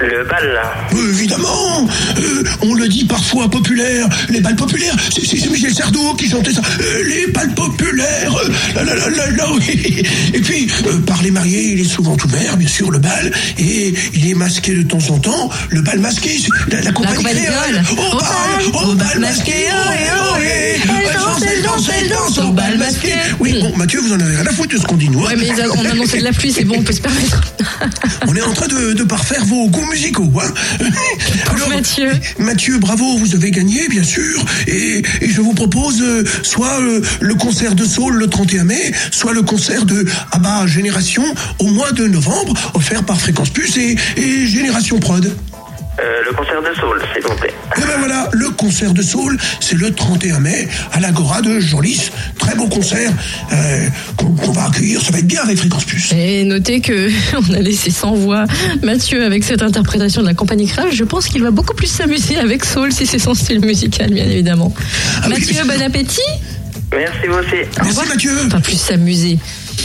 Le 0.00 0.24
bal, 0.24 0.52
là. 0.54 0.72
Euh, 0.94 1.10
Évidemment, 1.12 1.86
euh, 2.18 2.42
on 2.62 2.74
le 2.74 2.88
dit 2.88 3.04
parfois 3.04 3.48
populaire, 3.50 4.08
les 4.30 4.40
balles 4.40 4.56
populaires, 4.56 4.94
c'est 5.14 5.24
c'est 5.26 5.48
Michel 5.50 5.74
Sardou 5.74 6.14
qui 6.14 6.28
chantait 6.28 6.52
ça, 6.52 6.62
Euh, 6.80 7.02
les 7.08 7.26
balles 7.30 7.54
populaires, 7.54 8.34
euh, 8.44 8.48
là, 8.74 8.84
là, 8.84 8.94
là, 8.96 9.08
là, 9.10 9.30
là, 9.30 9.44
oui. 9.54 10.02
Et 10.32 10.40
puis, 10.40 10.68
euh, 10.86 10.98
par 11.06 11.22
les 11.22 11.30
mariés, 11.30 11.72
il 11.74 11.80
est 11.80 11.88
souvent 11.88 12.16
ouvert, 12.24 12.56
bien 12.56 12.68
sûr, 12.68 12.90
le 12.90 12.98
bal, 12.98 13.30
et 13.58 13.94
il 14.14 14.30
est 14.30 14.34
masqué 14.34 14.74
de 14.74 14.82
temps 14.82 14.98
en 15.10 15.18
temps, 15.18 15.50
le 15.70 15.82
bal 15.82 15.98
masqué, 16.00 16.36
la, 16.68 16.80
la 16.80 16.92
compagnie 16.92 17.16
compagnie 17.18 17.42
créole, 17.42 17.82
au 17.92 18.16
bal, 18.16 18.90
au 18.90 18.94
bal 18.94 19.18
masqué, 19.20 19.54
oh, 19.70 19.90
oh, 20.34 20.36
eh. 20.42 20.80
Elle 20.88 21.14
danse, 21.14 21.42
elle 21.46 21.62
danse, 21.62 21.90
elle 22.00 22.08
danse 22.08 22.38
au 22.38 22.52
bal 22.52 22.78
masqué. 22.78 23.12
Oui, 23.40 23.58
bon, 23.60 23.76
Mathieu, 23.76 24.00
vous 24.00 24.12
en 24.12 24.20
avez 24.20 24.36
rien 24.36 24.46
à 24.46 24.52
foutre 24.52 24.74
de 24.74 24.80
ce 24.80 24.86
qu'on 24.86 24.96
dit, 24.96 25.08
nous. 25.10 25.20
hein. 25.24 25.28
Ouais, 25.28 25.36
mais 25.36 25.50
on 25.76 25.84
a 25.84 25.90
annoncé 25.90 26.18
de 26.18 26.24
la 26.24 26.32
pluie, 26.32 26.52
c'est 26.52 26.64
bon, 26.64 26.76
on 26.78 26.82
peut 26.82 26.92
se 26.94 27.00
permettre. 27.02 27.40
On 28.28 28.34
est 28.36 28.42
en 28.42 28.52
train 28.52 28.68
de, 28.68 28.92
de 28.92 29.02
parfaire 29.04 29.44
vos 29.44 29.68
goûts 29.68 29.81
musicaux. 29.86 30.30
Hein 30.40 30.52
Mathieu. 31.68 32.10
Mathieu, 32.38 32.78
bravo, 32.78 33.16
vous 33.16 33.34
avez 33.34 33.50
gagné, 33.50 33.88
bien 33.88 34.02
sûr. 34.02 34.44
Et, 34.66 35.02
et 35.20 35.28
je 35.28 35.40
vous 35.40 35.54
propose 35.54 36.00
euh, 36.02 36.24
soit 36.42 36.80
euh, 36.80 37.00
le 37.20 37.34
concert 37.34 37.74
de 37.74 37.84
Soul 37.84 38.14
le 38.14 38.26
31 38.26 38.64
mai, 38.64 38.92
soit 39.10 39.32
le 39.32 39.42
concert 39.42 39.84
de 39.84 40.04
Abba 40.32 40.66
Génération 40.66 41.24
au 41.58 41.68
mois 41.68 41.92
de 41.92 42.06
novembre, 42.06 42.54
offert 42.74 43.04
par 43.04 43.20
Fréquence 43.20 43.50
Plus 43.50 43.76
et, 43.76 43.96
et 44.16 44.46
Génération 44.46 44.98
Prod. 44.98 45.32
Euh, 46.02 46.22
le 46.26 46.32
concert 46.32 46.60
de 46.60 46.74
Soul, 46.74 47.00
s'il 47.12 47.22
vous 47.22 47.36
plaît. 47.36 47.54
Et 47.76 47.80
ben 47.80 47.98
voilà, 47.98 48.28
le 48.32 48.50
concert 48.50 48.92
de 48.92 49.02
Soul, 49.02 49.38
c'est 49.60 49.76
le 49.76 49.92
31 49.92 50.40
mai 50.40 50.68
à 50.92 50.98
l'Agora 50.98 51.42
de 51.42 51.60
Jolis. 51.60 52.10
Très 52.38 52.56
beau 52.56 52.66
concert 52.66 53.12
euh, 53.52 53.86
qu'on 54.16 54.52
va 54.52 54.64
accueillir. 54.64 55.00
Ça 55.00 55.12
va 55.12 55.18
être 55.18 55.26
bien 55.26 55.42
avec 55.42 55.58
Fréquence 55.58 55.84
Plus. 55.84 56.12
Et 56.12 56.42
notez 56.44 56.80
que 56.80 57.08
on 57.36 57.54
a 57.54 57.60
laissé 57.60 57.90
sans 57.90 58.14
voix 58.14 58.46
Mathieu 58.82 59.24
avec 59.24 59.44
cette 59.44 59.62
interprétation 59.62 60.22
de 60.22 60.26
la 60.26 60.34
compagnie 60.34 60.66
Crave. 60.66 60.90
Je 60.92 61.04
pense 61.04 61.28
qu'il 61.28 61.42
va 61.42 61.52
beaucoup 61.52 61.74
plus 61.74 61.86
s'amuser 61.86 62.36
avec 62.36 62.64
Soul 62.64 62.92
si 62.92 63.06
c'est 63.06 63.20
son 63.20 63.34
style 63.34 63.60
musical, 63.60 64.12
bien 64.12 64.26
évidemment. 64.26 64.74
Ah 65.18 65.26
oui. 65.26 65.34
Mathieu, 65.34 65.62
bon 65.64 65.82
appétit. 65.82 66.20
Merci, 66.92 67.26
vous 67.28 67.38
aussi. 67.38 67.68
Merci 67.82 68.08
Mathieu. 68.08 68.32
Pas 68.50 68.60
plus 68.60 68.76
s'amuser. 68.76 69.38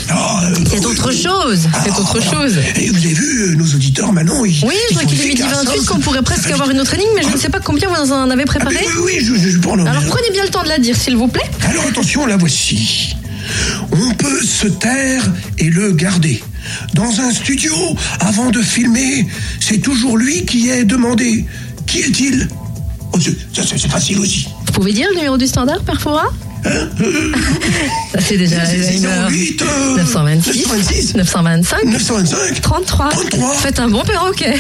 Ah, 0.10 0.42
C'est 0.70 0.86
autre 0.86 1.12
chose. 1.12 1.68
C'est 1.84 1.92
Ah, 1.92 2.00
autre 2.00 2.22
chose. 2.22 2.58
Et 2.76 2.90
vous 2.90 2.98
avez 2.98 3.14
vu, 3.14 3.42
euh, 3.52 3.56
nos 3.56 3.66
auditeurs, 3.66 4.12
maintenant, 4.14 4.46
ils. 4.46 4.64
Oui, 4.66 4.74
je 4.90 4.96
crois 4.96 5.06
qu'il 5.06 5.20
est 5.22 5.28
midi 5.28 5.42
efficaces, 5.42 5.66
28, 5.66 5.80
hein. 5.80 5.84
qu'on 5.88 6.00
pourrait 6.00 6.22
presque 6.22 6.50
avoir 6.50 6.70
une 6.70 6.80
autre 6.80 6.94
énigme, 6.94 7.10
mais 7.16 7.24
je 7.24 7.30
ne 7.30 7.38
sais 7.38 7.50
pas 7.50 7.60
combien 7.60 7.90
vous 7.90 8.12
en 8.14 8.30
avez 8.30 8.44
Ah, 8.44 8.46
préparé. 8.46 8.76
oui, 8.80 9.02
oui, 9.06 9.14
je, 9.26 9.36
je, 9.36 9.50
je 9.50 9.58
prends 9.60 9.76
le- 9.76 9.86
Alors 9.86 10.04
prenez 10.06 10.32
bien 10.32 10.44
le 10.44 10.50
temps 10.50 10.64
de 10.64 10.70
la 10.70 10.80
dire, 10.80 10.96
s'il 10.96 11.18
vous 11.18 11.28
plaît. 11.28 11.50
Alors 11.70 11.84
attention, 11.88 12.26
la 12.26 12.38
voici. 12.38 13.16
On 13.92 14.14
peut 14.14 14.42
se 14.44 14.68
taire 14.68 15.24
et 15.58 15.70
le 15.70 15.92
garder. 15.92 16.42
Dans 16.94 17.20
un 17.22 17.32
studio, 17.34 17.74
avant 18.20 18.50
de 18.50 18.62
filmer, 18.62 19.28
c'est 19.60 19.78
toujours 19.80 20.18
lui 20.18 20.46
qui 20.46 20.70
est 20.70 20.84
demandé. 20.86 21.46
Qui 21.86 22.00
est-il? 22.00 22.50
Oh, 23.14 23.20
c'est- 23.20 23.88
facile 23.88 24.20
aussi. 24.20 24.48
Vous 24.66 24.72
pouvez 24.74 24.92
dire 24.94 25.08
le 25.12 25.16
numéro 25.16 25.38
du 25.38 25.48
standard, 25.48 25.82
Perfora? 25.82 26.26
Ça 26.64 28.20
c'est 28.22 28.38
déjà 28.38 28.66
c'est 28.66 28.96
une 28.98 29.06
heure. 29.06 29.30
08, 29.30 29.62
euh, 29.62 29.98
926, 29.98 30.68
926, 30.68 31.16
925, 31.16 31.84
925. 31.86 32.62
33. 32.62 33.10
33. 33.10 33.54
Faites 33.56 33.80
un 33.80 33.88
bon 33.90 34.04
perroquet. 34.04 34.56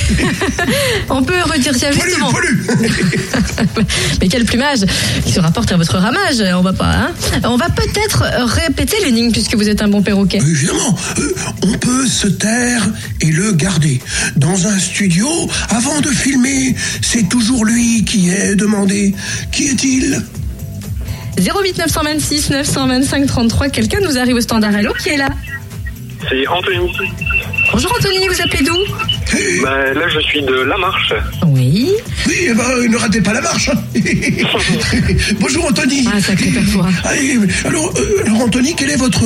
On 1.09 1.23
peut 1.23 1.41
redire 1.43 1.75
ça 1.75 1.87
Poilu, 1.89 2.09
justement. 2.09 2.31
poilu. 2.31 2.65
Mais 4.21 4.27
quel 4.27 4.45
plumage 4.45 4.79
qui 5.25 5.31
se 5.31 5.39
rapporte 5.39 5.71
à 5.71 5.77
votre 5.77 5.97
ramage. 5.97 6.41
On 6.55 6.61
va 6.61 6.73
pas. 6.73 6.91
Hein 6.93 7.11
on 7.43 7.57
va 7.57 7.69
peut-être 7.69 8.23
répéter 8.55 8.97
l'énigme 9.03 9.31
puisque 9.31 9.55
vous 9.55 9.67
êtes 9.69 9.81
un 9.81 9.87
bon 9.87 10.01
perroquet. 10.01 10.37
Évidemment, 10.39 10.95
euh, 11.19 11.35
on 11.63 11.73
peut 11.73 12.07
se 12.07 12.27
taire 12.27 12.87
et 13.21 13.31
le 13.31 13.51
garder. 13.53 13.99
Dans 14.35 14.67
un 14.67 14.77
studio, 14.79 15.27
avant 15.69 15.99
de 16.01 16.09
filmer, 16.09 16.75
c'est 17.01 17.27
toujours 17.29 17.65
lui 17.65 18.03
qui 18.05 18.29
est 18.29 18.55
demandé. 18.55 19.13
Qui 19.51 19.67
est-il? 19.69 20.23
08 21.37 21.77
926 21.77 22.49
925 22.49 23.27
33. 23.27 23.69
Quelqu'un 23.69 23.99
nous 24.01 24.17
arrive 24.17 24.35
au 24.35 24.41
standard. 24.41 24.75
Allô, 24.75 24.93
qui 24.93 25.09
est 25.09 25.17
là? 25.17 25.29
C'est 26.29 26.47
Anthony. 26.47 26.91
Bonjour 27.71 27.91
Anthony, 27.97 28.27
vous 28.27 28.41
appelez 28.41 28.63
d'où? 28.63 28.77
Bah, 29.61 29.93
là, 29.93 30.07
je 30.13 30.19
suis 30.19 30.41
de 30.41 30.53
La 30.53 30.77
Marche. 30.77 31.13
Oui. 31.47 31.91
Oui, 32.27 32.35
eh 32.49 32.53
ben, 32.53 32.89
ne 32.89 32.97
ratez 32.97 33.21
pas 33.21 33.33
la 33.33 33.41
marche. 33.41 33.69
Bonjour 35.39 35.65
Anthony. 35.65 36.07
Ah, 36.13 36.21
sacré 36.21 36.49
Perfora. 36.51 36.89
Allez, 37.03 37.37
alors, 37.65 37.93
euh, 37.97 38.23
alors, 38.25 38.41
Anthony, 38.41 38.75
quelle 38.75 38.91
est 38.91 38.95
votre, 38.97 39.23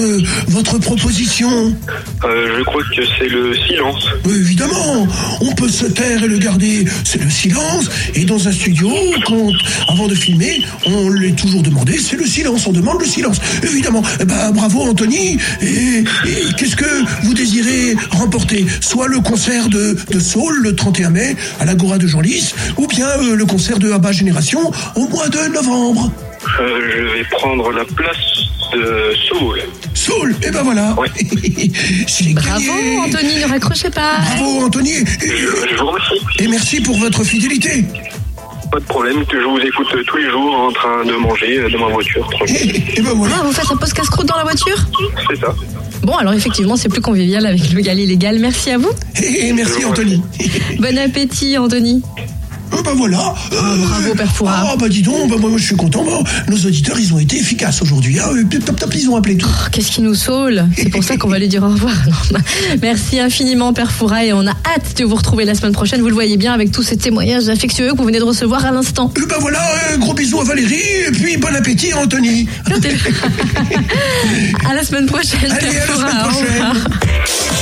votre 0.47 0.77
proposition 0.79 1.75
Euh, 2.23 2.57
je 2.57 2.63
crois 2.63 2.81
que 2.95 3.01
c'est 3.19 3.27
le 3.27 3.55
silence. 3.67 4.05
Euh, 4.27 4.39
Évidemment, 4.41 5.07
on 5.41 5.53
peut 5.53 5.69
se 5.69 5.85
taire 5.85 6.23
et 6.23 6.27
le 6.27 6.37
garder, 6.37 6.85
c'est 7.03 7.21
le 7.21 7.29
silence. 7.29 7.89
Et 8.15 8.25
dans 8.25 8.47
un 8.47 8.51
studio, 8.51 8.89
quand, 9.25 9.51
avant 9.87 10.07
de 10.07 10.15
filmer, 10.15 10.61
on 10.85 11.09
l'est 11.09 11.35
toujours 11.35 11.61
demandé, 11.63 11.97
c'est 11.97 12.17
le 12.17 12.25
silence, 12.25 12.65
on 12.67 12.71
demande 12.71 12.99
le 12.99 13.05
silence. 13.07 13.39
Évidemment, 13.63 14.03
eh 14.19 14.25
ben, 14.25 14.51
bravo 14.51 14.81
Anthony. 14.81 15.37
Et, 15.61 15.99
et 15.99 16.53
qu'est-ce 16.57 16.75
que 16.75 17.25
vous 17.25 17.33
désirez 17.33 17.95
remporter? 18.11 18.65
Soit 18.81 19.07
le 19.07 19.19
concert 19.19 19.69
de, 19.69 19.90
de 19.93 20.19
Soul 20.19 20.59
le 20.61 20.75
31 20.75 21.09
mai 21.09 21.35
à 21.59 21.65
l'Agora 21.65 21.97
de 21.97 22.07
Genlis, 22.07 22.53
ou 22.77 22.87
bien 22.87 23.07
euh, 23.07 23.35
le 23.35 23.45
concert 23.45 23.79
de 23.79 23.91
Abba 23.91 24.11
Génération 24.11 24.71
au 24.95 25.07
mois 25.07 25.27
de 25.29 25.53
novembre. 25.53 26.11
Euh, 26.59 26.79
je 26.95 27.17
vais 27.17 27.23
prendre 27.31 27.71
la 27.71 27.85
place 27.85 28.17
de 28.73 29.13
Soul. 29.27 29.59
Soul, 29.93 30.35
et 30.43 30.49
ben 30.51 30.63
voilà. 30.63 30.93
Ouais. 30.97 31.07
Bravo 32.33 32.59
gagné. 32.65 32.97
Anthony, 32.97 33.35
ne 33.41 33.47
raccrochez 33.49 33.89
pas. 33.89 34.17
Bravo 34.37 34.65
Anthony. 34.65 34.91
Et, 34.91 35.05
Je, 35.05 35.47
je 35.71 35.77
vous 35.79 35.87
remercie. 35.87 36.13
et 36.39 36.47
merci 36.47 36.81
pour 36.81 36.97
votre 36.97 37.23
fidélité. 37.23 37.85
Pas 38.71 38.79
de 38.79 38.85
problème, 38.85 39.25
que 39.25 39.37
je 39.37 39.45
vous 39.45 39.59
écoute 39.59 39.87
tous 40.07 40.15
les 40.17 40.29
jours 40.29 40.55
en 40.57 40.71
train 40.71 41.03
de 41.05 41.11
manger 41.17 41.57
euh, 41.59 41.69
dans 41.69 41.79
ma 41.79 41.93
voiture, 41.93 42.25
tranquille. 42.31 42.81
Et 42.95 43.01
ben 43.01 43.11
voilà. 43.13 43.35
Ah, 43.39 43.43
vous 43.43 43.51
faites 43.51 43.69
la 43.69 43.75
pause 43.75 43.91
casse-croûte 43.91 44.27
dans 44.27 44.37
la 44.37 44.43
voiture? 44.43 44.77
C'est 45.29 45.39
ça. 45.41 45.53
Bon, 46.03 46.15
alors 46.15 46.33
effectivement, 46.33 46.75
c'est 46.75 46.89
plus 46.89 47.01
convivial 47.01 47.45
avec 47.45 47.71
le 47.71 47.81
gal 47.81 47.99
illégal. 47.99 48.39
Merci 48.39 48.71
à 48.71 48.77
vous. 48.77 48.89
Et 49.21 49.53
merci 49.53 49.85
Anthony. 49.85 50.21
Bon 50.79 50.97
appétit, 50.97 51.57
Anthony. 51.57 52.01
Ah 52.73 52.81
bah 52.83 52.93
voilà. 52.95 53.33
Euh, 53.51 53.77
bravo, 53.85 54.15
Père 54.15 54.31
Fouras. 54.35 54.63
Ah 54.71 54.75
bah 54.77 54.87
dis 54.89 55.01
donc, 55.01 55.29
bah, 55.29 55.35
moi, 55.39 55.49
moi, 55.49 55.59
je 55.59 55.65
suis 55.65 55.75
content. 55.75 56.03
Nos 56.47 56.57
auditeurs, 56.57 56.97
ils 56.99 57.13
ont 57.13 57.19
été 57.19 57.37
efficaces 57.37 57.81
aujourd'hui. 57.81 58.19
Hein. 58.19 58.29
Top, 58.65 58.79
top, 58.79 58.95
ils 58.95 59.09
ont 59.09 59.15
appelé 59.17 59.37
tout. 59.37 59.47
Oh, 59.49 59.67
Qu'est-ce 59.71 59.91
qui 59.91 60.01
nous 60.01 60.15
saoule 60.15 60.65
C'est 60.77 60.89
pour 60.89 61.03
ça 61.03 61.17
qu'on 61.17 61.27
va 61.27 61.39
lui 61.39 61.47
dire 61.47 61.63
au 61.63 61.69
revoir. 61.69 61.93
Non, 62.31 62.39
bah, 62.39 62.39
Merci 62.81 63.19
infiniment, 63.19 63.73
Père 63.73 63.91
Foura, 63.91 64.23
et 64.25 64.33
on 64.33 64.45
a 64.47 64.51
hâte 64.51 64.97
de 64.97 65.03
vous 65.05 65.15
retrouver 65.15 65.45
la 65.45 65.53
semaine 65.55 65.71
prochaine. 65.73 66.01
Vous 66.01 66.07
le 66.07 66.13
voyez 66.13 66.37
bien 66.37 66.53
avec 66.53 66.71
tous 66.71 66.83
ces 66.83 66.97
témoignages 66.97 67.49
affectueux 67.49 67.91
que 67.91 67.97
vous 67.97 68.05
venez 68.05 68.19
de 68.19 68.23
recevoir 68.23 68.65
à 68.65 68.71
l'instant. 68.71 69.11
Euh, 69.17 69.25
bah 69.27 69.35
voilà, 69.39 69.59
euh, 69.91 69.97
gros 69.97 70.13
bisous 70.13 70.39
à 70.41 70.43
Valérie 70.43 70.81
et 71.07 71.11
puis 71.11 71.37
bon 71.37 71.53
appétit 71.55 71.91
à 71.91 71.97
Anthony. 71.99 72.47
À 74.69 74.73
la 74.73 74.83
semaine 74.83 75.05
prochaine, 75.05 75.51
Allez, 75.51 75.67
Père 75.67 75.99
à 75.99 76.03
la 76.03 76.29
Foura. 76.29 76.33
semaine 76.33 76.73
prochaine. 76.73 77.60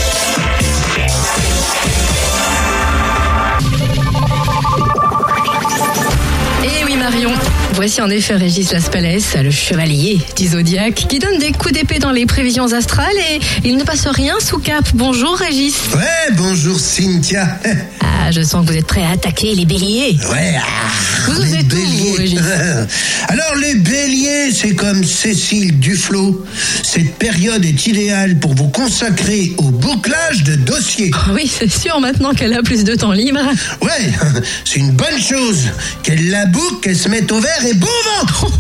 Voici 7.80 8.02
en 8.02 8.10
effet 8.10 8.36
Régis 8.36 8.74
Laspalès, 8.74 9.38
le 9.42 9.52
chevalier 9.52 10.20
du 10.36 10.48
Zodiaque, 10.48 10.96
qui 10.96 11.18
donne 11.18 11.40
des 11.40 11.54
coups 11.54 11.72
d'épée 11.72 11.98
dans 11.98 12.12
les 12.12 12.26
prévisions 12.26 12.74
astrales 12.74 13.16
et 13.32 13.40
il 13.64 13.78
ne 13.78 13.86
passe 13.86 14.06
rien 14.06 14.36
sous 14.42 14.60
cap. 14.60 14.84
Bonjour 14.96 15.38
Régis. 15.38 15.76
Ouais, 15.96 16.36
bonjour 16.36 16.78
Cynthia. 16.78 17.58
Ah, 18.02 18.32
je 18.32 18.42
sens 18.42 18.66
que 18.66 18.74
vous 18.74 18.78
êtes 18.78 18.86
prêt 18.86 19.04
à 19.04 19.12
attaquer 19.12 19.56
les 19.56 19.64
béliers. 19.64 20.20
Ouais, 20.30 20.56
ah, 20.58 21.32
Vous 21.32 21.42
les 21.42 21.64
tout, 21.64 21.78
Régis. 22.18 22.40
Alors 23.28 23.56
les 23.62 23.76
béliers, 23.76 24.52
c'est 24.54 24.76
comme 24.76 25.04
Cécile 25.04 25.80
Duflot. 25.80 26.46
Cette 26.84 27.16
période 27.16 27.64
est 27.66 27.88
idéale 27.88 28.40
pour 28.40 28.54
vous 28.54 28.70
consacrer 28.70 29.54
au 29.58 29.70
bouclage 29.72 30.44
de 30.44 30.56
dossiers. 30.56 31.12
Oui, 31.34 31.50
c'est 31.50 31.72
sûr 31.72 32.00
maintenant 32.00 32.34
qu'elle 32.34 32.54
a 32.54 32.64
plus 32.64 32.84
de 32.84 32.96
temps 32.96 33.12
libre. 33.12 33.40
Ouais, 33.82 34.12
c'est 34.66 34.80
une 34.80 34.92
bonne 34.92 35.20
chose. 35.22 35.60
Qu'elle 36.04 36.30
la 36.30 36.46
boucle, 36.46 36.80
qu'elle 36.82 36.98
se 36.98 37.10
mette 37.10 37.32
au 37.32 37.40
vert 37.40 37.66
et 37.66 37.74
bon 37.74 37.88
ventre. 38.20 38.48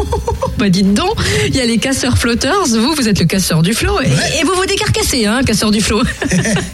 Bah 0.57 0.67
dites 0.69 0.93
donc, 0.93 1.15
il 1.47 1.55
y 1.55 1.61
a 1.61 1.65
les 1.65 1.77
casseurs 1.77 2.17
flotteurs, 2.17 2.65
vous, 2.67 2.93
vous 2.93 3.07
êtes 3.07 3.19
le 3.19 3.25
casseur 3.25 3.61
du 3.61 3.73
flot. 3.73 4.01
Et, 4.01 4.39
et 4.39 4.43
vous 4.43 4.53
vous 4.55 4.65
décarcassez, 4.65 5.25
hein, 5.25 5.39
casseur 5.45 5.71
du 5.71 5.79
flot. 5.79 6.01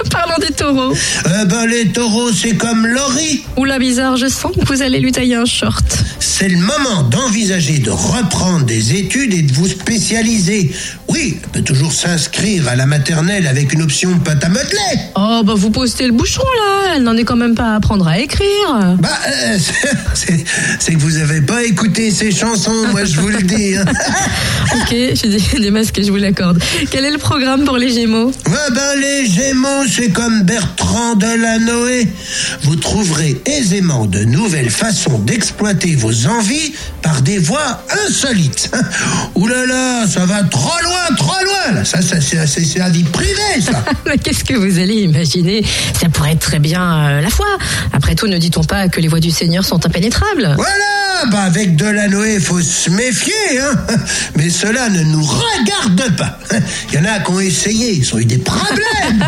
Parlons 0.10 0.34
des 0.42 0.52
taureaux. 0.54 0.92
Euh, 1.28 1.46
ben, 1.46 1.68
les 1.68 1.90
taureaux, 1.90 2.32
c'est 2.32 2.56
comme 2.56 2.88
Laurie. 2.88 3.44
Oula 3.58 3.78
bizarre, 3.78 4.18
je 4.18 4.26
sens 4.26 4.54
que 4.56 4.66
vous 4.66 4.82
allez 4.82 5.00
lui 5.00 5.12
tailler 5.12 5.36
un 5.36 5.46
short. 5.46 5.86
c'est 6.20 6.48
le 6.48 6.58
moment 6.66 7.04
d'envisager 7.04 7.78
de 7.80 7.90
reprendre 7.92 8.66
des 8.66 8.96
études 8.96 9.34
et 9.34 9.42
de 9.44 9.54
vous 9.54 9.68
spécialiser. 9.68 10.72
Oui, 11.08 11.38
on 11.46 11.50
peut 11.50 11.62
toujours 11.62 11.92
s'inscrire 11.94 12.68
à 12.68 12.76
la 12.76 12.86
maternelle 12.86 13.48
avec 13.48 13.72
une 13.74 13.82
option 13.82 14.18
pâte 14.20 14.44
à 14.44 14.50
modeler. 14.50 15.00
Oh, 15.16 15.42
bah 15.46 15.54
vous 15.56 15.70
postez 15.70 16.06
le 16.08 16.14
bouchon 16.14 16.42
là, 16.58 16.94
elle 16.96 17.04
n'en 17.04 17.16
est 17.16 17.24
quand 17.24 17.36
même 17.36 17.56
pas 17.56 17.74
à 17.74 17.76
apprendre 17.76 18.08
à 18.08 18.20
écrire. 18.20 18.98
Bah, 19.00 19.10
euh, 19.28 19.58
c'est 20.80 20.94
que 20.94 21.00
vous 21.00 21.18
avez 21.18 21.42
pas 21.42 21.64
écouté 21.64 22.12
ces 22.12 22.32
chansons, 22.32 22.88
moi 22.92 23.06
je 23.06 23.20
vous 23.20 23.30
le 23.30 23.42
dis. 23.44 23.76
hein. 23.76 23.86
ok, 24.76 24.96
je 25.12 25.16
suis 25.16 25.30
dé- 25.30 25.60
démasquée, 25.60 26.04
je 26.04 26.12
vous 26.12 26.18
l'accorde. 26.18 26.62
Quel 26.92 27.06
est 27.06 27.12
le 27.12 27.18
programme 27.18 27.64
pour 27.66 27.78
les 27.78 27.90
Gémeaux? 27.94 28.28
Ouais, 28.48 28.74
ben 28.74 29.00
les 29.00 29.26
Gémeaux, 29.28 29.86
c'est 29.90 30.10
comme 30.10 30.44
Bertrand 30.44 31.16
Delanoë. 31.16 32.08
Vous 32.64 32.76
trouverez 32.76 33.42
aisément 33.46 34.06
de 34.06 34.20
nouvelles 34.24 34.70
façons 34.72 35.20
d'exploiter 35.20 35.96
vos 35.96 36.28
envies 36.28 36.55
par 37.02 37.22
des 37.22 37.38
voies 37.38 37.82
insolites. 38.06 38.72
Ouh 39.36 39.48
là 39.48 39.66
là, 39.66 40.08
ça 40.08 40.26
va 40.26 40.44
trop 40.44 40.82
loin, 40.84 41.16
trop 41.18 41.44
loin. 41.44 41.76
là. 41.76 41.86
Ça, 41.86 42.02
ça 42.02 42.20
c'est 42.22 42.78
la 42.78 42.90
vie 42.90 43.04
privée, 43.04 43.62
ça. 43.62 43.84
Mais 44.06 44.18
qu'est-ce 44.18 44.44
que 44.44 44.54
vous 44.54 44.80
allez 44.80 45.02
imaginer? 45.02 45.64
Ça 46.00 46.10
pourrait 46.10 46.34
être 46.34 46.40
très 46.40 46.60
bien 46.60 46.82
euh, 47.10 47.22
la 47.22 47.30
foi. 47.30 47.46
Après 47.94 48.16
tout, 48.16 48.28
ne 48.28 48.38
dit-on 48.38 48.64
pas 48.64 48.88
que 48.90 49.00
les 49.02 49.08
voies 49.08 49.20
du 49.20 49.32
Seigneur 49.32 49.64
sont 49.66 49.86
impénétrables? 49.86 50.54
Voilà, 50.56 51.26
bah 51.32 51.42
avec 51.44 51.76
Delanoë, 51.76 52.40
faut 52.40 52.62
se 52.62 52.90
méfier, 52.90 53.34
hein. 53.60 53.76
Mais 54.36 54.50
cela 54.50 54.90
ne 54.90 55.04
nous 55.04 55.24
regarde 55.24 56.16
pas. 56.16 56.40
Il 56.92 56.96
y 56.96 56.98
en 57.00 57.06
a 57.06 57.20
qui 57.20 57.32
ont 57.32 57.40
essayé, 57.40 57.94
ils 57.94 58.14
ont 58.14 58.20
eu 58.20 58.26
des 58.26 58.38
problèmes. 58.38 59.26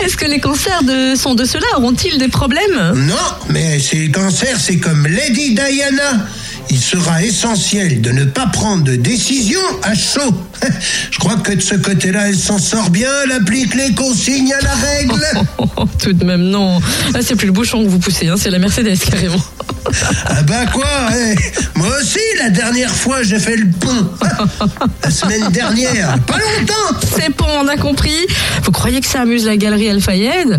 Est-ce 0.00 0.16
que 0.16 0.26
les 0.26 0.40
cancers 0.40 0.82
de, 0.82 1.14
sont 1.16 1.34
de 1.34 1.44
cela? 1.44 1.64
Auront-ils 1.76 2.18
des 2.18 2.28
problèmes? 2.28 2.92
Non, 2.94 3.14
mais 3.48 3.78
ces 3.78 4.10
cancers, 4.10 4.58
c'est 4.60 4.78
comme 4.78 5.06
Lady 5.24 5.54
Diana. 5.54 6.43
Il 6.74 6.80
sera 6.80 7.22
essentiel 7.22 8.00
de 8.00 8.10
ne 8.10 8.24
pas 8.24 8.48
prendre 8.48 8.82
de 8.82 8.96
décision 8.96 9.60
à 9.84 9.94
chaud. 9.94 10.34
Je 11.12 11.18
crois 11.20 11.36
que 11.36 11.52
de 11.52 11.60
ce 11.60 11.76
côté-là, 11.76 12.30
elle 12.30 12.36
s'en 12.36 12.58
sort 12.58 12.90
bien, 12.90 13.10
elle 13.22 13.30
applique 13.30 13.76
les 13.76 13.94
consignes 13.94 14.52
à 14.52 14.60
la 14.60 14.74
règle. 14.74 15.24
Oh, 15.76 15.86
Tout 16.00 16.12
de 16.12 16.24
même, 16.24 16.42
non. 16.42 16.80
Là, 17.12 17.20
c'est 17.22 17.34
plus 17.34 17.46
le 17.46 17.52
bouchon 17.52 17.82
que 17.84 17.88
vous 17.88 17.98
poussez, 17.98 18.28
hein, 18.28 18.36
c'est 18.36 18.50
la 18.50 18.58
Mercedes 18.58 18.98
carrément. 19.08 19.36
Ah 20.26 20.42
bah 20.42 20.66
quoi 20.72 20.88
eh, 21.14 21.34
Moi 21.78 21.88
aussi, 22.00 22.18
la 22.42 22.50
dernière 22.50 22.92
fois, 22.92 23.22
j'ai 23.22 23.38
fait 23.38 23.56
le 23.56 23.70
pont. 23.70 24.08
La 25.02 25.10
semaine 25.10 25.50
dernière, 25.50 26.18
pas 26.20 26.38
longtemps. 26.38 26.98
C'est 27.16 27.36
bon, 27.36 27.46
on 27.62 27.68
a 27.68 27.76
compris. 27.76 28.16
Vous 28.62 28.72
croyez 28.72 29.00
que 29.00 29.06
ça 29.06 29.20
amuse 29.20 29.44
la 29.44 29.56
galerie 29.56 29.90
Alfayed 29.90 30.58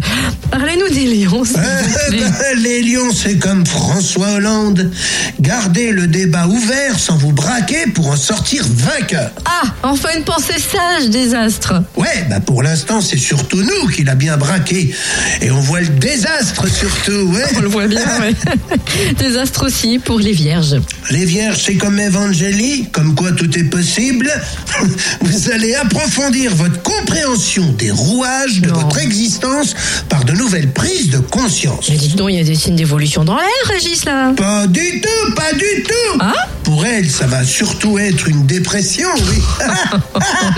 Parlez-nous 0.52 0.94
des 0.94 1.06
lions, 1.16 1.44
Eh 1.44 2.12
ben, 2.12 2.34
les 2.62 2.84
lions, 2.84 3.12
c'est 3.14 3.38
comme 3.38 3.66
François 3.66 4.34
Hollande. 4.34 4.92
Gardez 5.40 5.92
le 5.92 6.05
débat 6.08 6.48
ouvert 6.48 6.98
sans 7.00 7.18
vous 7.18 7.32
braquer 7.32 7.88
pour 7.94 8.08
en 8.10 8.16
sortir 8.16 8.64
vainqueur. 8.68 9.32
Ah, 9.46 9.64
enfin 9.84 10.10
une 10.18 10.24
pensée 10.24 10.60
sage, 10.60 11.10
désastre. 11.10 11.84
Ouais, 11.96 12.26
bah 12.30 12.40
pour 12.40 12.64
l'instant, 12.64 13.02
c'est 13.02 13.18
surtout 13.18 13.62
nous 13.62 13.88
qu'il 13.90 14.10
a 14.10 14.16
bien 14.16 14.38
braqué. 14.38 14.94
Et 15.42 15.52
on 15.52 15.60
voit 15.60 15.82
le 15.82 15.88
désastre 15.90 16.68
surtout, 16.68 17.12
ouais. 17.34 17.44
On 17.58 17.60
le 17.62 17.68
voit 17.68 17.88
bien, 17.88 18.04
ouais. 18.20 18.34
Désastre 19.20 19.66
aussi 19.66 20.00
pour 20.00 20.20
les 20.20 20.32
vierges. 20.32 20.76
Les 21.12 21.26
vierges, 21.26 21.62
c'est 21.66 21.76
comme 21.76 22.00
Evangélie, 22.00 22.88
comme 22.92 23.16
quoi 23.16 23.32
tout 23.32 23.58
est 23.58 23.64
possible. 23.64 24.32
Vous 25.22 25.52
allez 25.52 25.76
approfondir 25.76 26.56
votre 26.56 26.82
compréhension 26.82 27.72
des 27.78 27.92
rouages 27.92 28.62
de 28.62 28.70
Non. 28.70 28.80
votre 28.80 28.98
existence 29.00 29.76
par 30.10 30.24
de 30.26 30.34
nouvelles 30.34 30.72
prises 30.72 31.10
de 31.10 31.20
conscience. 31.20 31.90
Mais 31.90 31.96
dites 31.98 32.16
donc, 32.16 32.30
il 32.32 32.38
y 32.38 32.40
a 32.40 32.44
des 32.44 32.56
signes 32.56 32.76
d'évolution 32.76 33.24
dans 33.24 33.36
l'air, 33.38 33.46
Régis, 33.68 34.06
là. 34.06 34.34
Pas 34.36 34.68
du 34.68 35.02
tout, 35.02 35.34
pas 35.36 35.52
du 35.54 35.84
tout. 35.84 35.85
Hein 36.20 36.34
Pour 36.64 36.86
elle, 36.86 37.10
ça 37.10 37.28
va 37.28 37.44
surtout 37.44 37.98
être 38.00 38.28
une 38.30 38.46
dépression, 38.46 39.10
oui. 39.30 39.42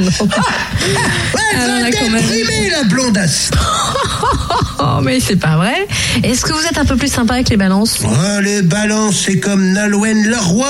Elle 0.02 0.10
Ah, 1.56 1.68
va 1.68 1.80
là, 1.82 1.90
quand 1.92 2.10
même. 2.10 2.22
déprimer, 2.22 2.70
la 2.70 2.84
blondasse. 2.84 3.50
Oh, 4.80 5.00
mais 5.02 5.20
c'est 5.20 5.38
pas 5.38 5.58
vrai. 5.58 5.88
Est-ce 6.24 6.42
que 6.46 6.54
vous 6.54 6.64
êtes 6.66 6.78
un 6.78 6.86
peu 6.86 6.96
plus 6.96 7.12
sympa 7.12 7.34
avec 7.34 7.50
les 7.50 7.58
balances? 7.58 7.98
Oh, 8.06 8.40
les 8.44 8.62
balances, 8.62 9.24
c'est 9.26 9.40
comme 9.40 9.72
Nolwenn 9.74 10.28
Leroy. 10.28 10.68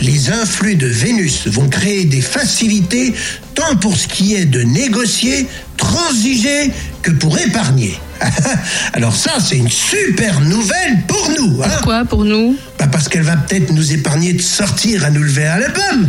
Les 0.00 0.30
influx 0.30 0.76
de 0.76 0.86
Vénus 0.86 1.48
vont 1.48 1.68
créer 1.68 2.04
des 2.04 2.20
facilités 2.20 3.12
tant 3.56 3.74
pour 3.76 3.96
ce 3.96 4.06
qui 4.06 4.34
est 4.36 4.44
de 4.44 4.62
négocier, 4.62 5.48
transiger 5.76 6.70
que 7.02 7.10
pour 7.10 7.36
épargner. 7.38 7.98
Alors 8.92 9.14
ça, 9.14 9.32
c'est 9.40 9.56
une 9.56 9.70
super 9.70 10.40
nouvelle 10.40 11.02
pour 11.06 11.30
nous. 11.38 11.62
Hein. 11.62 11.68
Quoi 11.82 12.04
pour 12.04 12.24
nous? 12.24 12.56
Bah, 12.78 12.86
parce 12.90 13.08
qu'elle 13.08 13.22
va 13.22 13.36
peut-être 13.36 13.70
nous 13.72 13.92
épargner 13.92 14.32
de 14.32 14.42
sortir 14.42 15.04
à 15.04 15.10
nous 15.10 15.22
lever 15.22 15.46
à 15.46 15.58
l'album. 15.58 16.08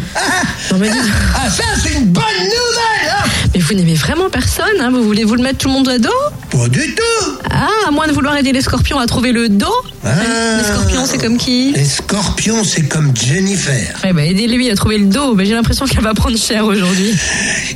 Non, 0.72 0.78
mais, 0.78 0.90
dites- 0.90 1.02
Ah, 1.36 1.50
ça, 1.50 1.64
c'est 1.82 1.94
une 1.94 2.06
bonne 2.08 2.24
nouvelle 2.24 3.12
hein. 3.12 3.30
Mais 3.54 3.60
vous 3.62 3.74
n'aimez 3.74 3.96
vraiment 3.96 4.30
personne, 4.30 4.66
hein. 4.82 4.90
Vous 4.92 5.04
voulez 5.04 5.24
vous 5.24 5.36
le 5.36 5.44
mettre 5.44 5.60
tout 5.60 5.68
le 5.68 5.74
monde 5.74 5.90
à 5.90 5.98
dos? 6.00 6.10
Pas 6.56 6.70
du 6.70 6.96
tout 6.96 7.38
Ah, 7.52 7.68
à 7.88 7.92
moins 7.92 8.08
de 8.08 8.14
vouloir 8.14 8.38
aider 8.38 8.54
les 8.54 8.62
scorpions 8.62 8.98
à 8.98 9.06
trouver 9.08 9.34
le 9.34 9.50
dos 9.50 9.74
Ah. 10.06 10.10
Les 10.58 10.64
scorpions, 10.64 11.06
c'est 11.06 11.18
comme 11.18 11.38
qui? 11.38 11.74
Les 11.74 11.84
scorpions, 11.84 12.64
c'est 12.64 12.84
comme 12.84 13.12
Jennifer. 13.14 14.00
Eh 14.08 14.14
ben, 14.14 14.24
aidez-lui 14.26 14.70
à 14.72 14.76
trouver 14.76 14.98
le 15.00 15.08
dos. 15.08 15.36
Ben, 15.36 15.46
j'ai 15.46 15.54
l'impression 15.54 15.86
qu'elle 15.86 16.04
va 16.04 16.14
prendre 16.14 16.38
cher 16.38 16.66
aujourd'hui. 16.66 17.14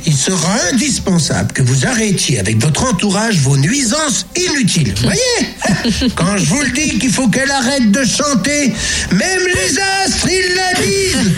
Il 0.06 0.14
sera 0.16 0.54
indispensable 0.72 1.52
que 1.52 1.60
vous 1.62 1.84
arrêtiez 1.86 2.38
avec 2.40 2.58
votre 2.58 2.84
entourage 2.84 3.36
vos 3.40 3.58
nuisances 3.58 4.24
inutiles. 4.34 4.94
Vous 4.96 5.02
voyez? 5.02 6.10
Quand 6.16 6.38
je 6.38 6.46
vous 6.46 6.62
le 6.62 6.70
dis 6.70 6.98
qu'il 6.98 7.12
faut 7.12 7.28
qu'elle 7.28 7.50
arrête 7.50 7.90
de 7.90 8.02
chanter, 8.04 8.72
même 9.12 9.42
les 9.46 9.78
astres, 9.78 10.26
ils 10.28 10.54
la 10.56 10.82
disent. 10.82 11.32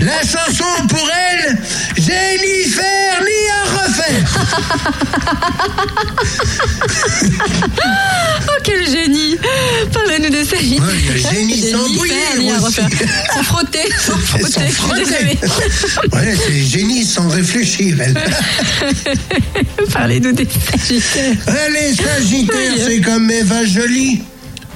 La 0.00 0.20
chanson 0.20 0.86
pour 0.88 1.08
elle, 1.10 1.58
faire 2.76 3.22
ni 3.22 3.48
à 3.50 3.82
refaire. 3.82 4.15
Oh, 8.48 8.52
quel 8.62 8.86
génie 8.88 9.36
Parlez-nous 9.92 10.30
des 10.30 10.44
séries. 10.44 10.78
Ouais, 10.80 10.86
il 10.98 11.22
y 11.22 11.26
a 11.26 11.30
génie 11.32 11.70
sans 11.70 11.82
refaire. 12.62 12.88
Sans 13.34 13.42
frotter, 13.42 13.88
sans 13.98 14.16
frotter. 14.16 14.70
Sans 14.70 14.84
frotter. 14.86 15.38
Ouais, 16.12 16.36
c'est 16.36 16.62
génie 16.64 17.04
sans 17.04 17.28
réfléchir, 17.28 17.96
elle. 18.00 18.16
Parlez-nous 19.92 20.32
des 20.32 20.46
sagittaires. 20.46 21.36
Allez, 21.46 21.94
Sagittaire, 21.94 22.72
c'est 22.86 23.00
comme 23.00 23.30
Eva 23.30 23.64
Jolie. 23.64 24.22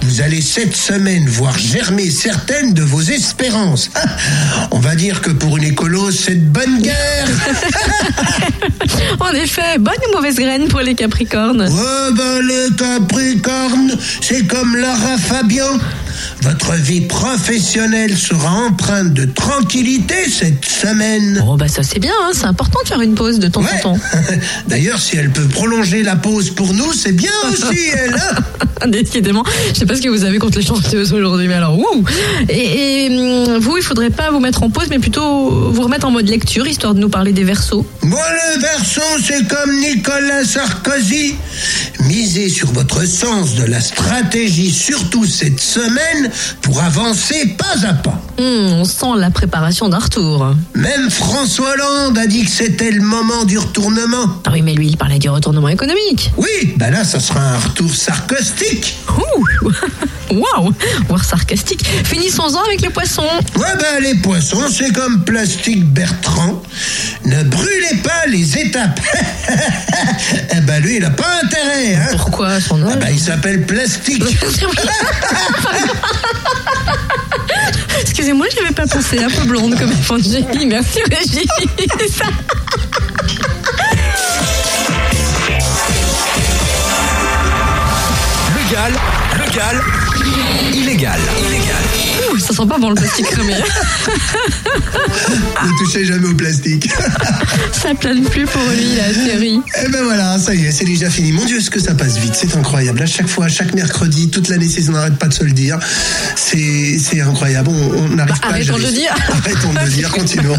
Vous 0.03 0.21
allez 0.21 0.41
cette 0.41 0.75
semaine 0.77 1.27
voir 1.29 1.57
germer 1.59 2.11
certaines 2.11 2.73
de 2.73 2.83
vos 2.83 3.03
espérances. 3.03 3.91
On 4.71 4.79
va 4.79 4.95
dire 4.95 5.21
que 5.21 5.31
pour 5.31 5.57
une 5.57 5.65
écolo, 5.65 6.11
c'est 6.11 6.35
de 6.35 6.49
bonne 6.49 6.81
guerre. 6.81 7.29
En 9.21 9.33
effet, 9.33 9.79
bonne 9.79 9.95
ou 10.09 10.17
mauvaise 10.17 10.37
graine 10.37 10.69
pour 10.69 10.81
les 10.81 10.95
capricornes 10.95 11.69
Oh 11.71 12.13
ben 12.15 12.41
le 12.41 12.71
Capricorne, 12.77 13.97
c'est 14.21 14.47
comme 14.47 14.77
Lara 14.77 15.17
Fabian. 15.19 15.79
Votre 16.43 16.75
vie 16.75 17.03
professionnelle 17.03 18.17
sera 18.17 18.51
empreinte 18.67 19.13
de 19.15 19.25
tranquillité 19.25 20.15
cette 20.31 20.65
semaine. 20.65 21.41
Bon, 21.45 21.57
bah 21.57 21.69
ça 21.69 21.83
c'est 21.83 21.99
bien, 21.99 22.13
hein, 22.23 22.31
c'est 22.35 22.47
important 22.47 22.79
de 22.83 22.89
faire 22.89 23.01
une 23.01 23.15
pause 23.15 23.39
de 23.39 23.49
temps 23.49 23.63
en 23.63 23.83
temps. 23.83 23.99
D'ailleurs, 24.69 24.99
si 25.01 25.17
elle 25.17 25.31
peut 25.31 25.47
prolonger 25.49 26.03
la 26.03 26.17
pause 26.17 26.51
pour 26.51 26.73
nous, 26.75 26.93
c'est 26.93 27.13
bien 27.13 27.33
aussi, 27.51 27.79
elle. 27.97 28.15
hein. 28.15 28.87
Décidément, 28.89 29.45
je 29.75 29.79
sais 29.79 29.85
pas 29.87 29.95
ce 29.95 30.01
que 30.01 30.09
vous 30.09 30.25
avez 30.25 30.39
contre 30.39 30.59
les 30.59 30.65
chanteuses 30.65 31.13
aujourd'hui, 31.13 31.49
mais 31.49 31.55
alors, 31.55 31.79
wouh 31.79 32.05
Et, 32.49 33.05
et, 33.07 33.09
hum, 33.11 33.59
vous, 33.59 33.77
il 33.77 33.83
faudrait 33.83 34.09
pas 34.09 34.31
vous 34.31 34.41
mettre 34.41 34.63
en 34.63 34.71
pause, 34.71 34.87
mais 34.89 34.99
plutôt 34.99 35.71
vous 35.71 35.83
remettre 35.83 36.07
en 36.07 36.11
mode 36.11 36.29
lecture, 36.29 36.67
histoire 36.67 36.95
de 36.95 37.01
nous 37.01 37.11
parler 37.11 37.33
des 37.33 37.45
versos. 37.45 37.87
Moi, 38.03 38.25
le 38.55 38.61
verso, 38.61 39.03
c'est 39.23 39.47
comme 39.47 39.79
Nicolas 39.81 40.45
Sarkozy. 40.47 41.35
Misez 42.07 42.49
sur 42.49 42.73
votre 42.73 43.05
sens 43.07 43.55
de 43.55 43.65
la 43.65 43.81
stratégie, 43.81 44.71
surtout 44.71 45.27
cette 45.27 45.61
semaine, 45.61 46.10
pour 46.63 46.81
avancer 46.83 47.57
pas 47.57 47.87
à 47.87 47.95
pas. 47.95 48.21
Hum, 48.41 48.73
on 48.73 48.85
sent 48.87 49.19
la 49.19 49.31
préparation 49.31 49.91
d'un 49.91 49.99
retour. 49.99 50.55
Même 50.75 51.11
François 51.11 51.73
Hollande 51.75 52.17
a 52.17 52.27
dit 52.27 52.47
que 52.47 52.51
c'était 52.51 52.91
le 52.91 53.03
moment 53.03 53.45
du 53.45 53.59
retournement. 53.59 54.41
Ah 54.47 54.51
oui, 54.55 54.63
mais 54.63 54.73
lui, 54.73 54.87
il 54.89 54.97
parlait 54.97 55.19
du 55.19 55.29
retournement 55.29 55.69
économique. 55.69 56.31
Oui, 56.39 56.73
ben 56.77 56.91
là, 56.91 57.05
ça 57.05 57.21
sera 57.21 57.39
un 57.39 57.59
retour 57.59 57.95
sarcastique. 57.95 58.97
Ouh 59.11 59.71
Waouh 60.31 60.73
Voire 61.07 61.23
sarcastique. 61.23 61.85
Finissons-en 62.05 62.65
avec 62.65 62.81
les 62.81 62.89
poissons. 62.89 63.29
Ouais, 63.57 63.77
ben 63.79 64.03
les 64.03 64.15
poissons, 64.15 64.69
c'est 64.71 64.91
comme 64.91 65.23
Plastique 65.25 65.85
Bertrand. 65.93 66.63
Ne 67.27 67.43
brûlez 67.43 68.01
pas 68.03 68.27
les 68.27 68.57
étapes. 68.57 69.01
eh 70.57 70.61
ben 70.63 70.81
lui, 70.81 70.97
il 70.97 71.05
a 71.05 71.11
pas 71.11 71.41
intérêt, 71.45 71.95
hein. 71.95 72.07
Pourquoi 72.13 72.59
son 72.59 72.81
Ah 72.87 72.93
âge 72.93 73.01
ben, 73.01 73.09
il 73.13 73.21
s'appelle 73.21 73.67
Plastique. 73.67 74.25
Excusez-moi, 78.01 78.30
j'avais 78.55 78.75
pas 78.75 78.87
pensé 78.87 79.19
un 79.19 79.29
peu 79.29 79.45
blonde 79.45 79.77
comme 79.79 79.91
Evangélie. 79.91 80.67
Merci 80.67 81.01
Régis. 81.11 81.47
Le 88.55 88.73
Gall, 88.73 88.93
le 89.39 89.47
Gall, 89.55 89.83
Illégal. 90.73 91.21
Illégal. 91.39 92.00
Ça 92.51 92.57
sent 92.57 92.69
pas 92.69 92.79
bon 92.79 92.89
le 92.89 92.95
plastique 92.97 93.27
cramé. 93.27 93.55
Ne 95.65 95.79
touchez 95.85 96.05
jamais 96.05 96.27
au 96.29 96.35
plastique. 96.35 96.89
ça 97.73 97.95
plane 97.95 98.23
plus 98.25 98.45
pour 98.47 98.63
lui, 98.77 98.97
la 98.97 99.13
série. 99.15 99.61
Et 99.85 99.89
ben 99.89 100.03
voilà, 100.03 100.37
ça 100.39 100.55
y 100.55 100.65
est, 100.67 100.73
c'est 100.73 100.85
déjà 100.85 101.09
fini. 101.11 101.31
Mon 101.33 101.45
Dieu, 101.45 101.61
ce 101.61 101.71
que 101.71 101.79
ça 101.81 101.95
passe 101.95 102.17
vite, 102.19 102.35
c'est 102.35 102.57
incroyable. 102.57 103.01
À 103.03 103.07
chaque 103.07 103.29
fois, 103.29 103.49
chaque 103.49 103.73
mercredi, 103.75 104.29
toute 104.31 104.49
l'année, 104.49 104.69
c'est- 104.69 104.89
on 104.89 104.93
n'arrête 104.93 105.17
pas 105.17 105.29
de 105.29 105.35
se 105.35 105.45
le 105.45 105.53
dire. 105.53 105.79
C'est 106.35 107.21
incroyable. 107.21 107.69
On 107.71 108.09
n'arrive 108.17 108.35
Bah, 108.35 108.39
pas 108.43 108.49
à 108.49 108.51
arrêtons 108.51 108.79
de 108.79 108.83
le 108.83 108.91
dire. 108.93 109.15
Arrêtons 109.29 109.73
de 109.73 109.79
le 109.85 109.91
dire, 109.91 110.11
continuons. 110.13 110.59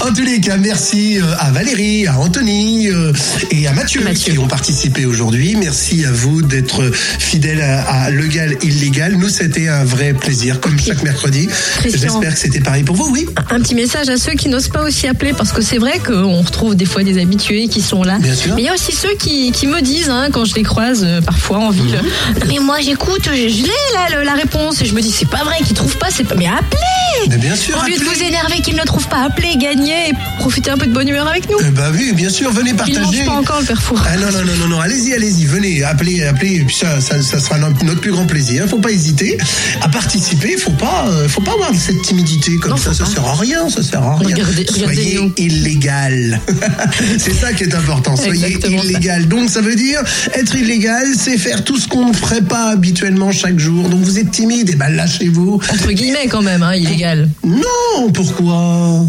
en 0.00 0.12
tous 0.12 0.22
les 0.22 0.40
cas, 0.40 0.56
merci 0.56 1.18
euh, 1.20 1.24
à 1.38 1.50
Valérie, 1.50 2.06
à 2.06 2.18
Anthony 2.18 2.88
euh, 2.90 3.12
et 3.50 3.66
à 3.66 3.72
Mathieu, 3.72 4.02
Mathieu. 4.02 4.32
qui 4.32 4.38
ont 4.38 4.48
participé 4.48 5.04
aujourd'hui. 5.04 5.56
Merci 5.56 6.04
à 6.06 6.10
vous 6.12 6.42
d'être 6.42 6.90
fidèles 7.18 7.60
à, 7.60 7.82
à 8.04 8.10
Legal 8.10 8.56
Illégal. 8.62 9.16
Nous, 9.16 9.28
c'était 9.28 9.68
un 9.68 9.84
vrai 9.84 10.14
plaisir, 10.14 10.53
comme 10.60 10.78
chaque 10.78 11.02
mercredi. 11.02 11.48
J'espère 11.82 12.32
que 12.34 12.38
c'était 12.38 12.60
pareil 12.60 12.82
pour 12.82 12.96
vous, 12.96 13.10
oui. 13.12 13.26
Un 13.50 13.60
petit 13.60 13.74
message 13.74 14.08
à 14.08 14.16
ceux 14.16 14.32
qui 14.32 14.48
n'osent 14.48 14.68
pas 14.68 14.82
aussi 14.82 15.06
appeler, 15.06 15.32
parce 15.32 15.52
que 15.52 15.62
c'est 15.62 15.78
vrai 15.78 15.98
qu'on 16.04 16.40
retrouve 16.42 16.74
des 16.74 16.84
fois 16.84 17.02
des 17.02 17.20
habitués 17.20 17.68
qui 17.68 17.80
sont 17.80 18.02
là. 18.02 18.18
Bien 18.18 18.34
sûr. 18.34 18.54
Mais 18.54 18.62
il 18.62 18.64
y 18.64 18.68
a 18.68 18.74
aussi 18.74 18.92
ceux 18.92 19.14
qui, 19.18 19.52
qui 19.52 19.66
me 19.66 19.80
disent, 19.80 20.10
hein, 20.10 20.28
quand 20.32 20.44
je 20.44 20.54
les 20.54 20.62
croise 20.62 21.02
euh, 21.04 21.20
parfois 21.20 21.58
en 21.58 21.70
ville, 21.70 21.84
Mhm. 21.94 22.34
Mais 22.48 22.58
moi 22.58 22.76
j'écoute, 22.80 23.22
je, 23.26 23.48
je 23.48 23.62
l'ai 23.62 23.68
là, 23.94 24.16
le- 24.18 24.24
la 24.24 24.34
réponse. 24.34 24.80
Et 24.82 24.86
je 24.86 24.94
me 24.94 25.00
dis, 25.00 25.10
c'est 25.10 25.28
pas 25.28 25.44
vrai 25.44 25.56
qu'ils 25.64 25.74
trouvent 25.76 25.96
pas, 25.98 26.08
c'est 26.10 26.24
pas. 26.24 26.34
Mais 26.34 26.46
appelez 26.46 27.28
Mais 27.28 27.36
bien 27.36 27.54
sûr. 27.56 27.76
Au 27.82 27.86
lieu 27.88 27.96
de 27.96 28.04
vous 28.04 28.22
énerver 28.22 28.60
qu'ils 28.60 28.74
ne 28.76 28.82
trouvent 28.82 29.08
pas, 29.08 29.24
appelez, 29.24 29.56
gagnez 29.56 30.08
et 30.10 30.12
profitez 30.38 30.70
un 30.70 30.76
peu 30.78 30.86
de 30.86 30.92
bonne 30.92 31.08
humeur 31.08 31.26
avec 31.28 31.48
nous. 31.50 31.58
Eh 31.60 31.70
ben 31.70 31.90
oui, 31.94 32.12
bien 32.14 32.28
sûr, 32.30 32.50
venez 32.52 32.70
Il 32.70 32.76
partager. 32.76 32.98
ne 33.00 33.04
mange 33.04 33.24
pas 33.26 33.32
encore 33.32 33.60
le 33.60 33.66
père 33.66 33.80
Fouras. 33.82 34.04
Ah 34.08 34.16
non, 34.16 34.26
non, 34.32 34.44
non, 34.44 34.56
non, 34.60 34.68
non, 34.68 34.80
allez-y, 34.80 35.12
allez-y, 35.14 35.44
venez, 35.46 35.82
appelez, 35.84 36.24
appelez, 36.24 36.56
et 36.56 36.64
puis 36.64 36.74
ça, 36.74 37.00
ça, 37.00 37.20
ça 37.22 37.38
sera 37.40 37.58
notre, 37.58 37.84
notre 37.84 38.00
plus 38.00 38.12
grand 38.12 38.26
plaisir. 38.26 38.66
Faut 38.68 38.78
pas 38.78 38.90
hésiter 38.90 39.38
à 39.82 39.88
participer, 39.88 40.43
faut 40.52 40.70
pas, 40.72 41.06
euh, 41.08 41.28
faut 41.28 41.40
pas 41.40 41.52
avoir 41.52 41.74
cette 41.74 42.00
timidité 42.02 42.56
comme 42.56 42.72
Non, 42.72 42.76
ça, 42.76 42.92
ça 42.94 43.04
pas. 43.04 43.10
sert 43.10 43.24
à 43.24 43.34
rien, 43.34 43.68
ça 43.70 43.82
sert 43.82 44.02
à 44.02 44.16
rien. 44.16 44.28
Regardez- 44.36 44.66
Soyez 44.66 45.18
illégal. 45.38 46.40
c'est 47.18 47.34
ça 47.34 47.52
qui 47.52 47.64
est 47.64 47.74
important, 47.74 48.16
soyez 48.16 48.44
Exactement 48.46 48.82
ça. 48.82 48.88
illégal. 48.88 49.28
Donc 49.28 49.48
ça 49.50 49.60
veut 49.60 49.76
dire, 49.76 50.00
être 50.34 50.54
illégal, 50.54 51.06
c'est 51.18 51.38
faire 51.38 51.64
tout 51.64 51.78
ce 51.78 51.88
qu'on 51.88 52.08
ne 52.08 52.12
ferait 52.14 52.42
pas 52.42 52.70
habituellement 52.70 53.32
chaque 53.32 53.58
jour. 53.58 53.88
Donc 53.88 54.00
vous 54.02 54.18
êtes 54.18 54.30
timide, 54.30 54.70
et 54.70 54.76
ben 54.76 54.88
lâchez-vous. 54.90 55.60
Entre 55.72 55.92
guillemets 55.92 56.28
quand 56.28 56.42
même, 56.42 56.62
hein, 56.62 56.74
illégal. 56.74 57.28
Non, 57.44 58.10
pourquoi? 58.12 59.06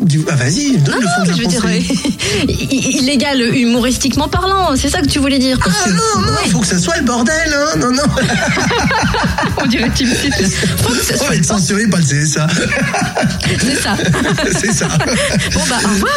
Du- 0.00 0.20
Ah 0.30 0.34
vas-y, 0.36 0.76
donne 0.78 0.94
Non, 0.96 1.00
le 1.00 1.06
fond 1.06 1.12
non, 1.18 1.24
de 1.24 1.30
la 1.30 1.36
je 1.36 1.42
veux 1.42 1.46
dire, 1.48 1.64
euh, 1.66 2.52
illégal 3.00 3.40
humoristiquement 3.56 4.28
parlant, 4.28 4.76
c'est 4.76 4.90
ça 4.90 5.00
que 5.00 5.06
tu 5.08 5.18
voulais 5.18 5.38
dire. 5.38 5.58
Ah 5.62 5.68
que- 5.84 5.90
non, 5.90 5.96
non, 6.26 6.32
Ouais, 6.32 6.50
faut 6.50 6.58
que 6.60 6.66
ça 6.66 6.78
soit 6.78 6.96
le 6.98 7.04
bordel, 7.04 7.34
hein, 7.54 7.78
non, 7.78 7.92
non. 7.92 8.02
on 9.62 9.66
dirait 9.66 9.90
Tim. 9.96 10.06
Faut 10.06 10.90
que 10.92 11.02
ça 11.04 11.14
On 11.14 11.18
soit- 11.18 11.28
va 11.28 11.36
être 11.36 11.44
censuré 11.44 11.86
par 11.86 12.00
le 12.00 12.04
CSA. 12.06 12.46
C'est 13.60 13.82
ça. 13.82 13.96
C'est 14.60 14.72
ça. 14.72 14.88
Bon 15.54 15.60
bah 15.68 15.78
au 15.84 15.88
revoir. 15.88 16.12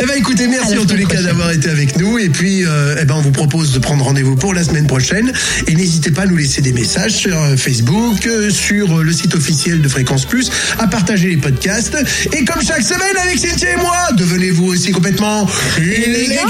Eh 0.00 0.04
ben 0.06 0.14
écoutez, 0.16 0.48
merci 0.48 0.76
en 0.78 0.84
tous 0.84 0.96
les 0.96 1.04
cas 1.04 1.22
d'avoir 1.22 1.50
été 1.52 1.68
avec 1.70 1.96
nous. 1.98 2.18
Et 2.18 2.28
puis, 2.28 2.64
euh, 2.66 2.96
eh 3.00 3.04
ben, 3.04 3.14
on 3.16 3.20
vous 3.20 3.30
propose 3.30 3.72
de 3.72 3.78
prendre 3.78 4.04
rendez-vous 4.04 4.36
pour 4.36 4.52
la 4.54 4.64
semaine 4.64 4.86
prochaine. 4.86 5.32
Et 5.68 5.74
n'hésitez 5.74 6.10
pas 6.10 6.22
à 6.22 6.26
nous 6.26 6.36
laisser 6.36 6.60
des 6.62 6.72
messages 6.72 7.12
sur 7.12 7.40
euh, 7.40 7.56
Facebook, 7.56 8.26
euh, 8.26 8.50
sur 8.50 9.02
le 9.02 9.12
site 9.12 9.34
officiel 9.34 9.80
de 9.80 9.88
Fréquence 9.88 10.24
Plus, 10.24 10.50
à 10.78 10.86
partager 10.88 11.28
les 11.28 11.36
podcasts. 11.36 11.96
Et 12.32 12.44
comme 12.44 12.62
chaque 12.62 12.82
semaine 12.82 13.16
avec 13.22 13.38
Cynthia 13.38 13.72
et 13.72 13.76
moi, 13.76 13.96
devenez-vous 14.12 14.66
aussi 14.72 14.92
complètement 14.92 15.46
illégal 15.78 16.46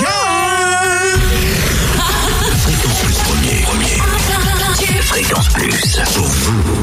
Fréquence 2.59 3.01
plus, 3.03 3.15
premier, 3.19 3.63
premier. 3.63 5.03
Fréquence 5.03 5.49
plus, 5.49 6.01
pour 6.15 6.27
vous. 6.27 6.77